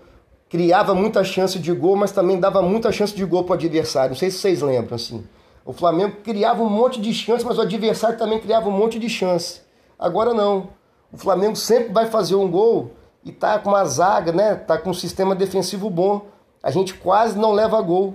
criava 0.49 0.95
muita 0.95 1.25
chance 1.25 1.59
de 1.59 1.73
gol, 1.73 1.97
mas 1.97 2.13
também 2.13 2.39
dava 2.39 2.63
muita 2.63 2.93
chance 2.93 3.13
de 3.13 3.25
gol 3.25 3.43
para 3.43 3.55
o 3.55 3.57
adversário. 3.57 4.11
Não 4.11 4.17
sei 4.17 4.31
se 4.31 4.39
vocês 4.39 4.63
lembram 4.63 4.95
assim. 4.95 5.27
O 5.65 5.73
Flamengo 5.73 6.19
criava 6.23 6.63
um 6.63 6.69
monte 6.69 7.01
de 7.01 7.13
chance, 7.13 7.45
mas 7.45 7.59
o 7.59 7.63
adversário 7.63 8.17
também 8.17 8.39
criava 8.39 8.69
um 8.69 8.73
monte 8.73 8.97
de 8.97 9.09
chance. 9.09 9.61
Agora 9.99 10.33
não. 10.33 10.69
O 11.13 11.19
Flamengo 11.19 11.57
sempre 11.57 11.93
vai 11.93 12.07
fazer 12.07 12.37
um 12.37 12.49
gol 12.49 12.93
e 13.25 13.33
tá 13.33 13.59
com 13.59 13.71
uma 13.71 13.85
zaga, 13.85 14.31
né? 14.31 14.55
Tá 14.55 14.79
com 14.79 14.91
um 14.91 14.95
sistema 14.95 15.35
defensivo 15.35 15.91
bom. 15.91 16.27
A 16.63 16.71
gente 16.71 16.95
quase 16.95 17.37
não 17.37 17.51
leva 17.51 17.83
gol 17.83 18.15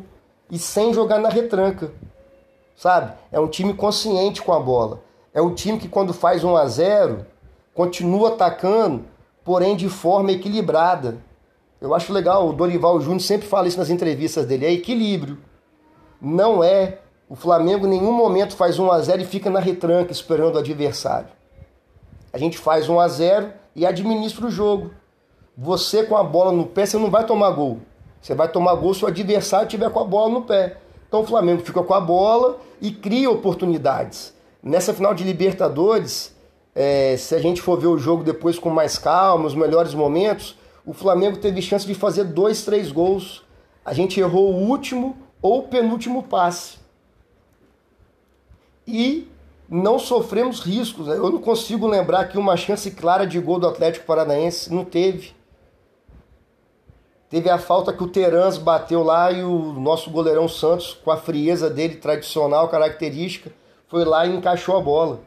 e 0.50 0.58
sem 0.58 0.94
jogar 0.94 1.20
na 1.20 1.28
retranca. 1.28 1.92
Sabe? 2.78 3.12
É 3.30 3.42
um 3.42 3.48
time 3.50 3.74
consciente 3.74 4.42
com 4.42 4.54
a 4.54 4.60
bola. 4.60 5.05
É 5.36 5.42
um 5.42 5.54
time 5.54 5.78
que 5.78 5.90
quando 5.90 6.14
faz 6.14 6.46
1 6.46 6.56
a 6.56 6.66
0 6.66 7.26
continua 7.74 8.30
atacando, 8.30 9.04
porém 9.44 9.76
de 9.76 9.90
forma 9.90 10.32
equilibrada. 10.32 11.18
Eu 11.82 11.94
acho 11.94 12.14
legal, 12.14 12.48
o 12.48 12.54
Dorival 12.54 13.02
Júnior 13.02 13.20
sempre 13.20 13.46
fala 13.46 13.68
isso 13.68 13.78
nas 13.78 13.90
entrevistas 13.90 14.46
dele, 14.46 14.66
é 14.66 14.72
equilíbrio. 14.72 15.38
Não 16.22 16.64
é 16.64 17.00
o 17.28 17.36
Flamengo 17.36 17.86
em 17.86 17.90
nenhum 17.90 18.14
momento 18.14 18.56
faz 18.56 18.80
1 18.80 18.92
a 18.92 19.02
0 19.02 19.24
e 19.24 19.26
fica 19.26 19.50
na 19.50 19.60
retranca 19.60 20.12
esperando 20.12 20.56
o 20.56 20.60
adversário. 20.60 21.28
A 22.32 22.38
gente 22.38 22.58
faz 22.58 22.88
1 22.88 23.00
a 23.00 23.08
0 23.08 23.52
e 23.76 23.86
administra 23.86 24.46
o 24.46 24.52
jogo. 24.52 24.92
Você 25.58 26.04
com 26.04 26.16
a 26.16 26.24
bola 26.24 26.52
no 26.52 26.68
pé, 26.68 26.86
você 26.86 26.98
não 26.98 27.10
vai 27.10 27.26
tomar 27.26 27.50
gol. 27.50 27.80
Você 28.22 28.36
vai 28.36 28.48
tomar 28.48 28.76
gol 28.76 28.94
se 28.94 29.04
o 29.04 29.08
adversário 29.08 29.68
tiver 29.68 29.90
com 29.90 30.00
a 30.00 30.06
bola 30.06 30.32
no 30.32 30.44
pé. 30.44 30.78
Então 31.08 31.22
o 31.22 31.26
Flamengo 31.26 31.62
fica 31.62 31.82
com 31.82 31.94
a 31.94 32.00
bola 32.00 32.60
e 32.80 32.92
cria 32.92 33.30
oportunidades. 33.30 34.35
Nessa 34.66 34.96
final 34.96 35.14
de 35.14 35.24
Libertadores, 35.24 36.36
é, 36.74 37.16
se 37.18 37.36
a 37.36 37.40
gente 37.40 37.62
for 37.62 37.80
ver 37.80 37.86
o 37.86 38.00
jogo 38.00 38.24
depois 38.24 38.58
com 38.58 38.72
mais 38.72 38.98
calma, 38.98 39.46
os 39.46 39.54
melhores 39.54 39.94
momentos, 39.94 40.58
o 40.84 40.92
Flamengo 40.92 41.38
teve 41.38 41.62
chance 41.62 41.86
de 41.86 41.94
fazer 41.94 42.24
dois, 42.24 42.66
três 42.66 42.92
gols. 42.92 43.44
A 43.86 43.94
gente 43.94 44.20
errou 44.20 44.52
o 44.52 44.68
último 44.68 45.16
ou 45.40 45.68
penúltimo 45.68 46.24
passe 46.24 46.80
e 48.88 49.28
não 49.70 50.00
sofremos 50.00 50.62
riscos. 50.62 51.10
Eu 51.10 51.30
não 51.30 51.40
consigo 51.40 51.86
lembrar 51.86 52.26
que 52.26 52.38
uma 52.38 52.58
chance 52.58 52.90
clara 52.90 53.28
de 53.28 53.40
gol 53.40 53.60
do 53.60 53.68
Atlético 53.68 54.08
Paranaense 54.08 54.74
não 54.74 54.84
teve. 54.84 55.36
Teve 57.30 57.52
a 57.52 57.60
falta 57.60 57.94
que 57.94 58.04
o 58.04 58.08
Terans 58.08 58.58
bateu 58.58 59.04
lá 59.04 59.32
e 59.32 59.44
o 59.44 59.74
nosso 59.74 60.10
goleirão 60.10 60.50
Santos, 60.50 61.00
com 61.06 61.12
a 61.12 61.18
frieza 61.18 61.70
dele 61.70 61.98
tradicional, 61.98 62.68
característica, 62.68 63.52
foi 63.88 64.04
lá 64.04 64.26
e 64.26 64.36
encaixou 64.36 64.78
a 64.78 64.82
bola. 64.82 65.22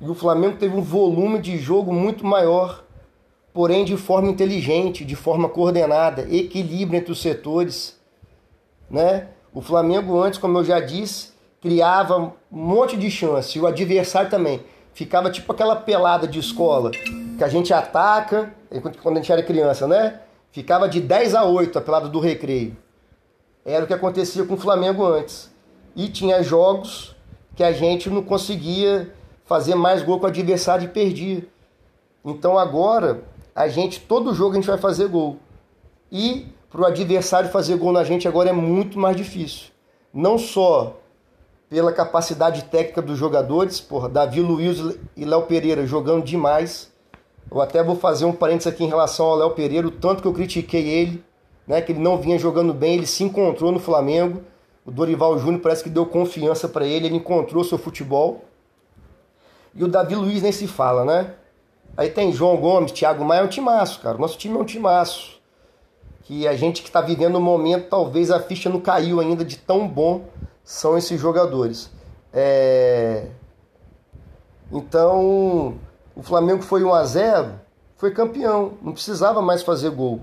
E 0.00 0.08
o 0.08 0.14
Flamengo 0.14 0.56
teve 0.58 0.76
um 0.76 0.82
volume 0.82 1.38
de 1.38 1.56
jogo 1.56 1.92
muito 1.92 2.26
maior, 2.26 2.84
porém 3.52 3.84
de 3.84 3.96
forma 3.96 4.28
inteligente, 4.28 5.04
de 5.04 5.16
forma 5.16 5.48
coordenada, 5.48 6.22
equilíbrio 6.22 6.98
entre 6.98 7.12
os 7.12 7.20
setores. 7.20 7.98
Né? 8.90 9.28
O 9.54 9.62
Flamengo 9.62 10.20
antes, 10.20 10.38
como 10.38 10.58
eu 10.58 10.64
já 10.64 10.80
disse, 10.80 11.32
criava 11.60 12.18
um 12.18 12.32
monte 12.50 12.96
de 12.96 13.10
chance, 13.10 13.56
e 13.56 13.60
o 13.60 13.66
adversário 13.66 14.28
também. 14.28 14.60
Ficava 14.92 15.30
tipo 15.30 15.52
aquela 15.52 15.76
pelada 15.76 16.26
de 16.26 16.38
escola, 16.38 16.90
que 16.90 17.44
a 17.44 17.48
gente 17.48 17.72
ataca, 17.72 18.54
quando 19.02 19.16
a 19.16 19.20
gente 19.20 19.32
era 19.32 19.42
criança, 19.42 19.86
né? 19.86 20.20
Ficava 20.52 20.88
de 20.88 21.00
10 21.00 21.34
a 21.34 21.44
8 21.44 21.78
a 21.78 21.82
pelada 21.82 22.08
do 22.08 22.18
recreio. 22.18 22.76
Era 23.64 23.84
o 23.84 23.86
que 23.86 23.92
acontecia 23.92 24.44
com 24.44 24.54
o 24.54 24.58
Flamengo 24.58 25.04
antes. 25.04 25.50
E 25.96 26.08
tinha 26.08 26.42
jogos 26.42 27.16
que 27.56 27.64
a 27.64 27.72
gente 27.72 28.10
não 28.10 28.22
conseguia 28.22 29.12
fazer 29.46 29.74
mais 29.74 30.02
gol 30.02 30.20
com 30.20 30.26
o 30.26 30.28
adversário 30.28 30.84
e 30.84 30.88
perdia. 30.88 31.46
Então 32.22 32.58
agora, 32.58 33.24
a 33.54 33.66
gente, 33.66 34.00
todo 34.00 34.34
jogo 34.34 34.52
a 34.52 34.54
gente 34.56 34.66
vai 34.66 34.76
fazer 34.76 35.08
gol. 35.08 35.38
E 36.12 36.46
para 36.70 36.82
o 36.82 36.84
adversário 36.84 37.48
fazer 37.48 37.76
gol 37.76 37.92
na 37.92 38.04
gente 38.04 38.28
agora 38.28 38.50
é 38.50 38.52
muito 38.52 38.98
mais 38.98 39.16
difícil. 39.16 39.70
Não 40.12 40.36
só 40.36 40.96
pela 41.68 41.92
capacidade 41.92 42.64
técnica 42.64 43.00
dos 43.00 43.18
jogadores, 43.18 43.80
porra, 43.80 44.08
Davi 44.08 44.40
Luiz 44.40 44.78
e 45.16 45.24
Léo 45.24 45.42
Pereira 45.42 45.86
jogando 45.86 46.24
demais. 46.24 46.92
Eu 47.50 47.60
até 47.60 47.82
vou 47.82 47.96
fazer 47.96 48.24
um 48.24 48.32
parênteses 48.32 48.72
aqui 48.72 48.84
em 48.84 48.88
relação 48.88 49.26
ao 49.26 49.36
Léo 49.36 49.50
Pereira, 49.50 49.86
o 49.86 49.90
tanto 49.90 50.20
que 50.20 50.28
eu 50.28 50.32
critiquei 50.32 50.86
ele, 50.88 51.24
né, 51.66 51.80
que 51.80 51.92
ele 51.92 52.00
não 52.00 52.18
vinha 52.18 52.38
jogando 52.38 52.74
bem, 52.74 52.94
ele 52.94 53.06
se 53.06 53.24
encontrou 53.24 53.72
no 53.72 53.78
Flamengo. 53.78 54.42
O 54.86 54.90
Dorival 54.92 55.36
Júnior 55.36 55.60
parece 55.60 55.82
que 55.82 55.90
deu 55.90 56.06
confiança 56.06 56.68
para 56.68 56.86
ele, 56.86 57.06
ele 57.06 57.16
encontrou 57.16 57.64
seu 57.64 57.76
futebol. 57.76 58.44
E 59.74 59.82
o 59.82 59.88
Davi 59.88 60.14
Luiz 60.14 60.42
nem 60.42 60.52
se 60.52 60.68
fala, 60.68 61.04
né? 61.04 61.34
Aí 61.96 62.08
tem 62.08 62.32
João 62.32 62.56
Gomes, 62.56 62.92
Thiago 62.92 63.24
Maia, 63.24 63.40
é 63.40 63.44
um 63.44 63.48
timaço, 63.48 64.00
cara. 64.00 64.16
Nosso 64.16 64.38
time 64.38 64.56
é 64.56 64.58
um 64.60 64.64
timaço. 64.64 65.40
Que 66.22 66.46
a 66.46 66.54
gente 66.54 66.82
que 66.82 66.88
está 66.88 67.00
vivendo 67.00 67.36
um 67.36 67.42
momento, 67.42 67.88
talvez 67.88 68.30
a 68.30 68.38
ficha 68.40 68.70
não 68.70 68.80
caiu 68.80 69.18
ainda 69.18 69.44
de 69.44 69.56
tão 69.56 69.88
bom 69.88 70.24
são 70.62 70.96
esses 70.96 71.20
jogadores. 71.20 71.90
É... 72.32 73.28
Então, 74.70 75.78
o 76.14 76.22
Flamengo 76.22 76.62
foi 76.62 76.82
1 76.84 76.94
a 76.94 77.04
0 77.04 77.66
foi 77.96 78.10
campeão, 78.10 78.74
não 78.82 78.92
precisava 78.92 79.40
mais 79.40 79.62
fazer 79.62 79.90
gol. 79.90 80.20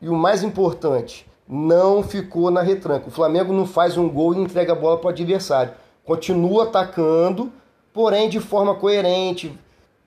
E 0.00 0.08
o 0.08 0.14
mais 0.14 0.42
importante, 0.42 1.26
não 1.52 2.02
ficou 2.02 2.50
na 2.50 2.62
retranca. 2.62 3.08
O 3.08 3.10
Flamengo 3.10 3.52
não 3.52 3.66
faz 3.66 3.98
um 3.98 4.08
gol 4.08 4.32
e 4.32 4.38
entrega 4.38 4.72
a 4.72 4.74
bola 4.74 4.96
para 4.96 5.08
o 5.08 5.10
adversário. 5.10 5.74
Continua 6.02 6.64
atacando, 6.64 7.52
porém 7.92 8.30
de 8.30 8.40
forma 8.40 8.74
coerente, 8.74 9.52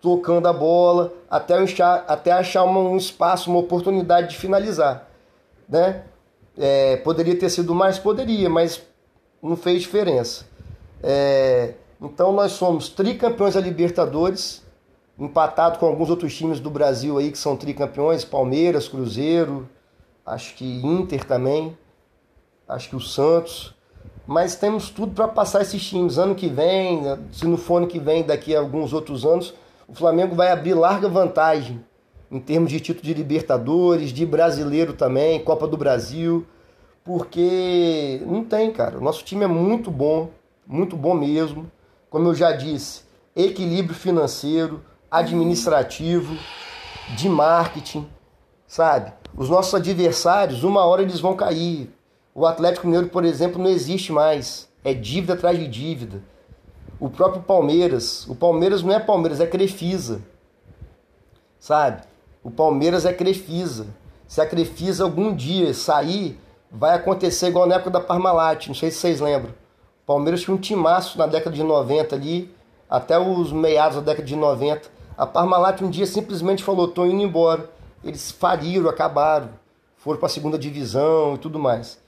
tocando 0.01 0.47
a 0.47 0.53
bola, 0.53 1.13
até 1.29 1.53
achar, 1.53 2.03
até 2.07 2.31
achar 2.31 2.63
um 2.63 2.97
espaço, 2.97 3.51
uma 3.51 3.59
oportunidade 3.59 4.31
de 4.31 4.37
finalizar. 4.37 5.07
Né? 5.69 6.05
É, 6.57 6.97
poderia 6.97 7.37
ter 7.37 7.51
sido 7.51 7.75
mais? 7.75 7.99
Poderia, 7.99 8.49
mas 8.49 8.81
não 9.39 9.55
fez 9.55 9.83
diferença. 9.83 10.47
É, 11.03 11.75
então 12.01 12.33
nós 12.33 12.53
somos 12.53 12.89
tricampeões 12.89 13.53
da 13.53 13.61
Libertadores, 13.61 14.63
empatado 15.17 15.77
com 15.77 15.85
alguns 15.85 16.09
outros 16.09 16.35
times 16.35 16.59
do 16.59 16.71
Brasil 16.71 17.19
aí 17.19 17.31
que 17.31 17.37
são 17.37 17.55
tricampeões, 17.55 18.25
Palmeiras, 18.25 18.87
Cruzeiro, 18.87 19.69
acho 20.25 20.55
que 20.55 20.65
Inter 20.65 21.23
também, 21.25 21.77
acho 22.67 22.89
que 22.89 22.95
o 22.95 23.01
Santos. 23.01 23.75
Mas 24.27 24.55
temos 24.55 24.89
tudo 24.89 25.13
para 25.13 25.27
passar 25.27 25.61
esses 25.61 25.87
times. 25.87 26.17
Ano 26.17 26.33
que 26.33 26.47
vem, 26.47 27.03
se 27.31 27.45
não 27.45 27.57
for 27.57 27.77
ano 27.77 27.87
que 27.87 27.99
vem, 27.99 28.23
daqui 28.23 28.55
a 28.55 28.59
alguns 28.59 28.91
outros 28.91 29.23
anos, 29.23 29.53
o 29.87 29.93
Flamengo 29.93 30.35
vai 30.35 30.51
abrir 30.51 30.73
larga 30.73 31.07
vantagem 31.07 31.83
em 32.31 32.39
termos 32.39 32.71
de 32.71 32.79
título 32.79 33.05
de 33.05 33.13
Libertadores, 33.13 34.09
de 34.09 34.25
brasileiro 34.25 34.93
também, 34.93 35.43
Copa 35.43 35.67
do 35.67 35.77
Brasil. 35.77 36.45
Porque 37.03 38.19
não 38.25 38.43
tem, 38.43 38.71
cara. 38.71 38.97
O 38.97 39.01
nosso 39.01 39.23
time 39.23 39.43
é 39.43 39.47
muito 39.47 39.91
bom, 39.91 40.31
muito 40.65 40.97
bom 40.97 41.13
mesmo. 41.13 41.71
Como 42.09 42.29
eu 42.29 42.33
já 42.33 42.51
disse, 42.51 43.03
equilíbrio 43.35 43.93
financeiro, 43.93 44.83
administrativo, 45.11 46.35
de 47.15 47.29
marketing, 47.29 48.07
sabe? 48.67 49.13
Os 49.37 49.49
nossos 49.49 49.75
adversários, 49.75 50.63
uma 50.63 50.85
hora 50.85 51.01
eles 51.01 51.19
vão 51.19 51.35
cair. 51.35 51.93
O 52.33 52.45
Atlético 52.45 52.87
Mineiro, 52.87 53.09
por 53.09 53.25
exemplo, 53.25 53.61
não 53.61 53.69
existe 53.69 54.11
mais. 54.11 54.69
É 54.83 54.93
dívida 54.93 55.33
atrás 55.33 55.59
de 55.59 55.67
dívida. 55.67 56.21
O 56.99 57.09
próprio 57.09 57.41
Palmeiras, 57.41 58.25
o 58.29 58.35
Palmeiras 58.35 58.81
não 58.81 58.93
é 58.93 58.99
Palmeiras, 58.99 59.41
é 59.41 59.47
Crefisa. 59.47 60.21
Sabe? 61.59 62.03
O 62.41 62.49
Palmeiras 62.49 63.05
é 63.05 63.11
Crefisa. 63.11 63.87
Se 64.25 64.39
a 64.39 64.45
Crefisa 64.45 65.03
algum 65.03 65.35
dia 65.35 65.73
sair, 65.73 66.39
vai 66.71 66.95
acontecer 66.95 67.47
igual 67.47 67.67
na 67.67 67.75
época 67.75 67.91
da 67.91 67.99
Parmalat, 67.99 68.67
não 68.67 68.75
sei 68.75 68.89
se 68.89 68.97
vocês 68.97 69.19
lembram. 69.19 69.51
O 69.51 70.05
Palmeiras 70.05 70.41
tinha 70.41 70.55
um 70.55 70.59
timaço 70.59 71.17
na 71.17 71.27
década 71.27 71.55
de 71.55 71.63
90 71.63 72.15
ali, 72.15 72.53
até 72.89 73.19
os 73.19 73.51
meados 73.51 73.97
da 73.97 74.03
década 74.03 74.25
de 74.27 74.35
90. 74.35 74.89
A 75.17 75.25
Parmalat 75.25 75.81
um 75.81 75.89
dia 75.89 76.05
simplesmente 76.05 76.63
falou: 76.63 76.87
tô 76.87 77.05
indo 77.05 77.21
embora. 77.21 77.74
Eles 78.03 78.31
faliram, 78.31 78.89
acabaram, 78.89 79.49
foram 79.97 80.19
para 80.19 80.27
a 80.27 80.29
segunda 80.29 80.57
divisão 80.57 81.35
e 81.35 81.37
tudo 81.37 81.59
mais. 81.59 81.99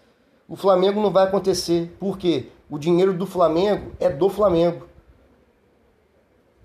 O 0.48 0.56
Flamengo 0.56 1.01
não 1.01 1.12
vai 1.12 1.25
acontecer, 1.25 1.96
porque 2.00 2.50
o 2.70 2.77
dinheiro 2.77 3.13
do 3.13 3.25
Flamengo 3.25 3.91
é 4.00 4.10
do 4.10 4.29
Flamengo. 4.29 4.88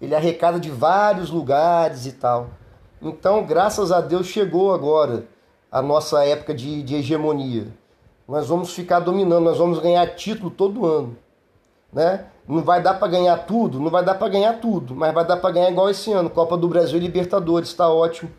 Ele 0.00 0.14
arrecada 0.14 0.58
de 0.58 0.70
vários 0.70 1.30
lugares 1.30 2.06
e 2.06 2.12
tal. 2.12 2.50
Então, 3.00 3.44
graças 3.44 3.90
a 3.90 4.00
Deus, 4.00 4.26
chegou 4.26 4.72
agora 4.72 5.26
a 5.70 5.80
nossa 5.80 6.24
época 6.24 6.54
de, 6.54 6.82
de 6.82 6.96
hegemonia 6.96 7.68
nós 8.32 8.48
vamos 8.48 8.72
ficar 8.72 9.00
dominando, 9.00 9.44
nós 9.44 9.58
vamos 9.58 9.78
ganhar 9.78 10.06
título 10.14 10.50
todo 10.50 10.86
ano. 10.86 11.16
Né? 11.92 12.24
Não 12.48 12.62
vai 12.62 12.82
dar 12.82 12.94
para 12.94 13.08
ganhar 13.08 13.36
tudo, 13.38 13.78
não 13.78 13.90
vai 13.90 14.04
dar 14.04 14.14
para 14.14 14.28
ganhar 14.28 14.54
tudo, 14.54 14.94
mas 14.94 15.12
vai 15.12 15.24
dar 15.24 15.36
para 15.36 15.50
ganhar 15.50 15.70
igual 15.70 15.90
esse 15.90 16.10
ano, 16.12 16.30
Copa 16.30 16.56
do 16.56 16.68
Brasil 16.68 16.96
e 16.96 17.00
Libertadores, 17.00 17.68
está 17.68 17.88
ótimo. 17.88 18.30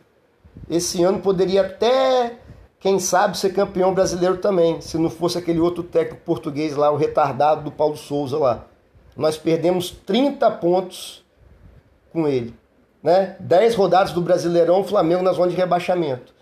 Esse 0.69 1.03
ano 1.03 1.19
poderia 1.19 1.61
até, 1.61 2.37
quem 2.79 2.99
sabe, 2.99 3.37
ser 3.37 3.53
campeão 3.53 3.93
brasileiro 3.93 4.37
também, 4.37 4.81
se 4.81 4.97
não 4.97 5.09
fosse 5.09 5.37
aquele 5.37 5.59
outro 5.59 5.83
técnico 5.83 6.23
português 6.23 6.75
lá, 6.75 6.91
o 6.91 6.95
retardado 6.95 7.63
do 7.63 7.71
Paulo 7.71 7.97
Souza 7.97 8.37
lá. 8.37 8.65
Nós 9.15 9.37
perdemos 9.37 9.91
30 9.91 10.49
pontos 10.51 11.23
com 12.11 12.27
ele. 12.27 12.55
Né? 13.01 13.35
10 13.39 13.75
rodadas 13.75 14.13
do 14.13 14.21
Brasileirão, 14.21 14.81
o 14.81 14.83
Flamengo 14.83 15.23
na 15.23 15.33
zona 15.33 15.51
de 15.51 15.57
rebaixamento. 15.57 16.33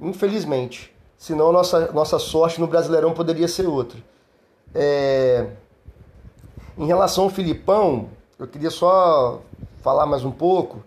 Infelizmente. 0.00 0.94
Senão 1.18 1.52
nossa, 1.52 1.92
nossa 1.92 2.18
sorte 2.18 2.60
no 2.60 2.66
Brasileirão 2.66 3.12
poderia 3.12 3.48
ser 3.48 3.66
outra. 3.66 3.98
É... 4.74 5.48
Em 6.78 6.86
relação 6.86 7.24
ao 7.24 7.30
Filipão, 7.30 8.08
eu 8.38 8.46
queria 8.46 8.70
só 8.70 9.42
falar 9.82 10.06
mais 10.06 10.24
um 10.24 10.30
pouco 10.30 10.82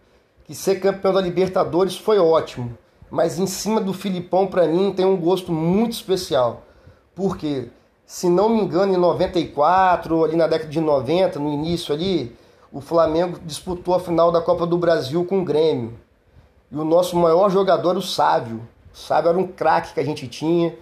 que 0.52 0.56
ser 0.56 0.82
campeão 0.82 1.14
da 1.14 1.22
Libertadores 1.22 1.96
foi 1.96 2.20
ótimo, 2.20 2.78
mas 3.10 3.40
em 3.40 3.48
cima 3.48 3.80
do 3.80 3.94
Filipão 3.94 4.48
para 4.48 4.68
mim 4.68 4.92
tem 4.92 5.06
um 5.06 5.16
gosto 5.16 5.50
muito 5.50 5.94
especial. 5.94 6.64
Porque, 7.16 7.70
se 8.06 8.30
não 8.30 8.50
me 8.50 8.60
engano, 8.60 8.94
em 8.94 8.98
94, 8.98 10.26
ali 10.26 10.36
na 10.36 10.48
década 10.48 10.70
de 10.70 10.82
90, 10.82 11.40
no 11.40 11.54
início 11.54 11.96
ali, 11.96 12.36
o 12.70 12.82
Flamengo 12.82 13.40
disputou 13.46 13.96
a 13.96 14.00
final 14.02 14.30
da 14.30 14.42
Copa 14.42 14.68
do 14.68 14.78
Brasil 14.78 15.24
com 15.24 15.40
o 15.40 15.46
Grêmio. 15.46 15.98
E 16.70 16.76
o 16.76 16.84
nosso 16.84 17.16
maior 17.16 17.50
jogador, 17.50 17.96
o 17.96 18.02
Sávio. 18.02 18.62
O 18.94 18.98
Sávio 18.98 19.30
era 19.30 19.38
um 19.38 19.48
craque 19.48 19.94
que 19.94 20.02
a 20.02 20.06
gente 20.06 20.28
tinha, 20.28 20.76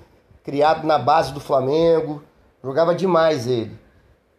criado 0.44 0.84
na 0.88 0.98
base 0.98 1.32
do 1.32 1.40
Flamengo. 1.40 2.24
Jogava 2.64 2.96
demais 2.96 3.46
ele. 3.46 3.78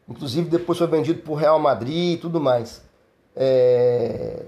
Inclusive 0.09 0.51
depois 0.51 0.77
foi 0.77 0.89
vendido 0.89 1.23
para 1.23 1.33
o 1.33 1.37
Real 1.37 1.59
Madrid 1.61 2.15
e 2.15 2.21
tudo 2.21 2.41
mais. 2.41 2.83
É... 3.37 4.43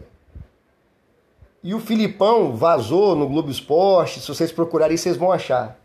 E 1.65 1.75
o 1.75 1.79
Filipão 1.79 2.57
vazou 2.57 3.15
no 3.15 3.29
Globo 3.29 3.49
Esporte, 3.49 4.19
se 4.19 4.27
vocês 4.27 4.51
procurarem 4.51 4.97
vocês 4.97 5.17
vão 5.17 5.31
achar. 5.31 5.79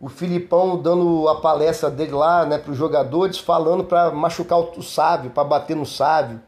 O 0.00 0.08
Filipão 0.08 0.80
dando 0.80 1.28
a 1.28 1.42
palestra 1.42 1.90
dele 1.90 2.12
lá 2.12 2.46
né, 2.46 2.56
para 2.56 2.72
os 2.72 2.78
jogadores, 2.78 3.38
falando 3.38 3.84
para 3.84 4.10
machucar 4.10 4.58
o 4.58 4.82
sábio, 4.82 5.30
para 5.30 5.44
bater 5.44 5.76
no 5.76 5.84
sábio, 5.84 6.40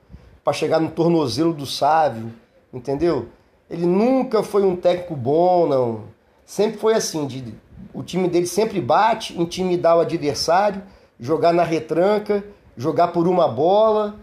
para 0.43 0.55
chegar 0.55 0.81
no 0.81 0.91
tornozelo 0.91 1.52
do 1.52 1.67
sábio, 1.67 2.33
entendeu? 2.73 3.29
Ele 3.69 3.85
nunca 3.85 4.43
foi 4.43 4.64
um 4.64 4.75
técnico 4.75 5.14
bom, 5.14 5.67
não. 5.67 6.05
Sempre 6.47 6.79
foi 6.79 6.95
assim, 6.95 7.26
de, 7.26 7.55
o 7.93 8.02
time 8.02 8.26
dele 8.26 8.47
sempre 8.47 8.81
bate, 8.81 9.38
intimidar 9.38 9.99
o 9.99 10.00
adversário, 10.00 10.83
jogar 11.21 11.52
na 11.52 11.62
retranca, 11.62 12.43
jogar 12.75 13.09
por 13.09 13.29
uma 13.29 13.47
bola. 13.47 14.14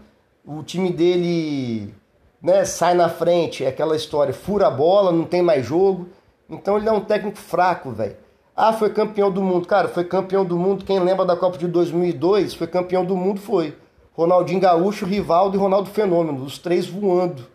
O 0.44 0.64
time 0.64 0.92
dele 0.92 1.94
né, 2.42 2.64
sai 2.64 2.94
na 2.94 3.08
frente, 3.08 3.64
é 3.64 3.68
aquela 3.68 3.96
história, 3.96 4.32
fura 4.32 4.66
a 4.66 4.70
bola, 4.70 5.12
não 5.12 5.24
tem 5.24 5.42
mais 5.42 5.64
jogo. 5.64 6.08
Então 6.48 6.76
ele 6.76 6.88
é 6.88 6.92
um 6.92 7.00
técnico 7.00 7.38
fraco, 7.38 7.90
velho. 7.90 8.16
Ah, 8.56 8.72
foi 8.72 8.90
campeão 8.90 9.30
do 9.30 9.42
mundo. 9.42 9.66
Cara, 9.66 9.88
foi 9.88 10.04
campeão 10.04 10.44
do 10.44 10.58
mundo. 10.58 10.84
Quem 10.84 10.98
lembra 10.98 11.24
da 11.24 11.36
Copa 11.36 11.56
de 11.56 11.66
2002, 11.68 12.54
foi 12.54 12.66
campeão 12.66 13.04
do 13.04 13.16
mundo, 13.16 13.40
foi. 13.40 13.76
Ronaldinho 14.12 14.60
Gaúcho, 14.60 15.06
Rivaldo 15.06 15.56
e 15.56 15.60
Ronaldo 15.60 15.88
Fenômeno, 15.88 16.44
os 16.44 16.58
três 16.58 16.86
voando. 16.86 17.46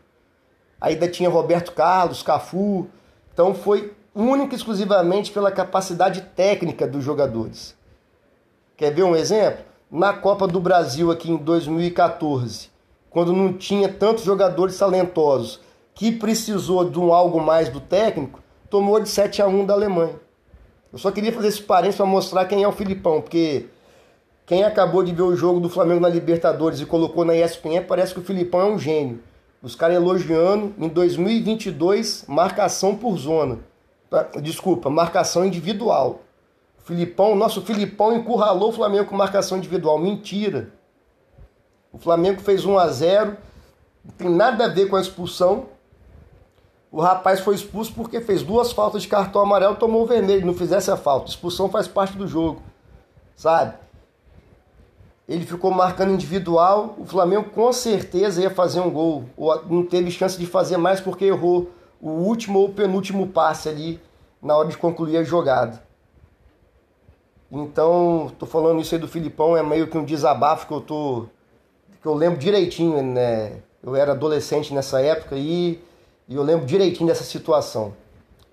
Ainda 0.79 1.07
tinha 1.07 1.29
Roberto 1.29 1.73
Carlos, 1.73 2.23
Cafu. 2.23 2.87
Então 3.33 3.53
foi 3.53 3.93
única 4.15 4.55
e 4.55 4.57
exclusivamente 4.57 5.31
pela 5.31 5.51
capacidade 5.51 6.21
técnica 6.35 6.87
dos 6.87 7.03
jogadores. 7.03 7.75
Quer 8.77 8.91
ver 8.91 9.03
um 9.03 9.15
exemplo? 9.15 9.63
Na 9.91 10.13
Copa 10.13 10.47
do 10.47 10.59
Brasil 10.59 11.11
aqui 11.11 11.29
em 11.29 11.37
2014, 11.37 12.69
quando 13.15 13.31
não 13.31 13.53
tinha 13.53 13.87
tantos 13.87 14.25
jogadores 14.25 14.77
talentosos, 14.77 15.61
que 15.93 16.11
precisou 16.11 16.83
de 16.83 16.99
um 16.99 17.13
algo 17.13 17.39
mais 17.39 17.69
do 17.69 17.79
técnico, 17.79 18.43
tomou 18.69 18.99
de 18.99 19.07
7 19.07 19.41
a 19.41 19.47
1 19.47 19.65
da 19.65 19.73
Alemanha. 19.73 20.19
Eu 20.91 20.99
só 20.99 21.09
queria 21.11 21.31
fazer 21.31 21.47
esse 21.47 21.61
parênteses 21.61 21.95
para 21.95 22.05
mostrar 22.05 22.43
quem 22.43 22.63
é 22.63 22.67
o 22.67 22.73
Filipão, 22.73 23.21
porque 23.21 23.67
quem 24.45 24.65
acabou 24.65 25.01
de 25.01 25.13
ver 25.13 25.21
o 25.21 25.33
jogo 25.33 25.61
do 25.61 25.69
Flamengo 25.69 26.01
na 26.01 26.09
Libertadores 26.09 26.81
e 26.81 26.85
colocou 26.85 27.23
na 27.23 27.33
ESPN, 27.33 27.85
parece 27.87 28.13
que 28.13 28.19
o 28.19 28.23
Filipão 28.23 28.59
é 28.59 28.65
um 28.65 28.77
gênio. 28.77 29.21
Os 29.63 29.75
caras 29.75 29.95
elogiando 29.95 30.73
em 30.77 30.89
2022 30.89 32.25
marcação 32.27 32.97
por 32.97 33.17
zona. 33.17 33.59
Desculpa, 34.41 34.89
marcação 34.89 35.45
individual. 35.45 36.19
Filipão, 36.83 37.33
nosso 37.33 37.61
Filipão 37.61 38.13
encurralou 38.13 38.71
o 38.71 38.73
Flamengo 38.73 39.05
com 39.05 39.15
marcação 39.15 39.57
individual. 39.57 39.97
Mentira. 39.97 40.74
O 41.95 41.97
Flamengo 41.97 42.41
fez 42.41 42.65
1 42.65 42.77
a 42.77 42.87
0 42.89 43.37
não 44.03 44.11
tem 44.17 44.29
nada 44.29 44.65
a 44.65 44.67
ver 44.67 44.89
com 44.89 44.97
a 44.97 45.01
expulsão. 45.01 45.67
O 46.91 46.99
rapaz 46.99 47.39
foi 47.39 47.55
expulso 47.55 47.93
porque 47.93 48.19
fez 48.19 48.43
duas 48.43 48.73
faltas 48.73 49.01
de 49.01 49.07
cartão 49.07 49.41
amarelo, 49.41 49.77
tomou 49.77 50.03
o 50.03 50.05
vermelho, 50.05 50.45
não 50.45 50.53
fizesse 50.53 50.91
a 50.91 50.97
falta. 50.97 51.29
Expulsão 51.29 51.69
faz 51.69 51.87
parte 51.87 52.17
do 52.17 52.27
jogo, 52.27 52.61
sabe? 53.33 53.75
Ele 55.25 55.45
ficou 55.45 55.71
marcando 55.71 56.11
individual, 56.11 56.95
o 56.99 57.05
Flamengo 57.05 57.49
com 57.49 57.71
certeza 57.71 58.41
ia 58.41 58.49
fazer 58.49 58.81
um 58.81 58.91
gol. 58.91 59.23
Ou 59.37 59.65
não 59.65 59.85
teve 59.85 60.11
chance 60.11 60.37
de 60.37 60.45
fazer 60.45 60.75
mais 60.75 60.99
porque 60.99 61.23
errou 61.23 61.71
o 62.01 62.09
último 62.09 62.59
ou 62.59 62.69
penúltimo 62.69 63.27
passe 63.27 63.69
ali 63.69 64.01
na 64.41 64.55
hora 64.55 64.67
de 64.67 64.77
concluir 64.77 65.15
a 65.15 65.23
jogada. 65.23 65.81
Então, 67.49 68.31
tô 68.37 68.45
falando 68.45 68.81
isso 68.81 68.93
aí 68.93 68.99
do 68.99 69.07
Filipão, 69.07 69.55
é 69.55 69.63
meio 69.63 69.87
que 69.87 69.97
um 69.97 70.03
desabafo 70.03 70.67
que 70.67 70.73
eu 70.73 70.81
tô. 70.81 71.27
Que 72.05 72.09
eu 72.09 72.13
lembro 72.13 72.37
direitinho, 72.37 73.01
né? 73.01 73.63
Eu 73.81 73.95
era 73.95 74.11
adolescente 74.11 74.71
nessa 74.71 75.01
época 75.01 75.35
e 75.35 75.81
e 76.27 76.35
eu 76.35 76.43
lembro 76.43 76.67
direitinho 76.67 77.07
dessa 77.07 77.23
situação 77.23 77.93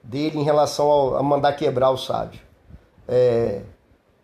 dele 0.02 0.38
em 0.38 0.42
relação 0.42 0.90
ao, 0.90 1.16
a 1.16 1.22
mandar 1.22 1.52
quebrar 1.52 1.90
o 1.90 1.98
sábio. 1.98 2.40
É, 3.06 3.60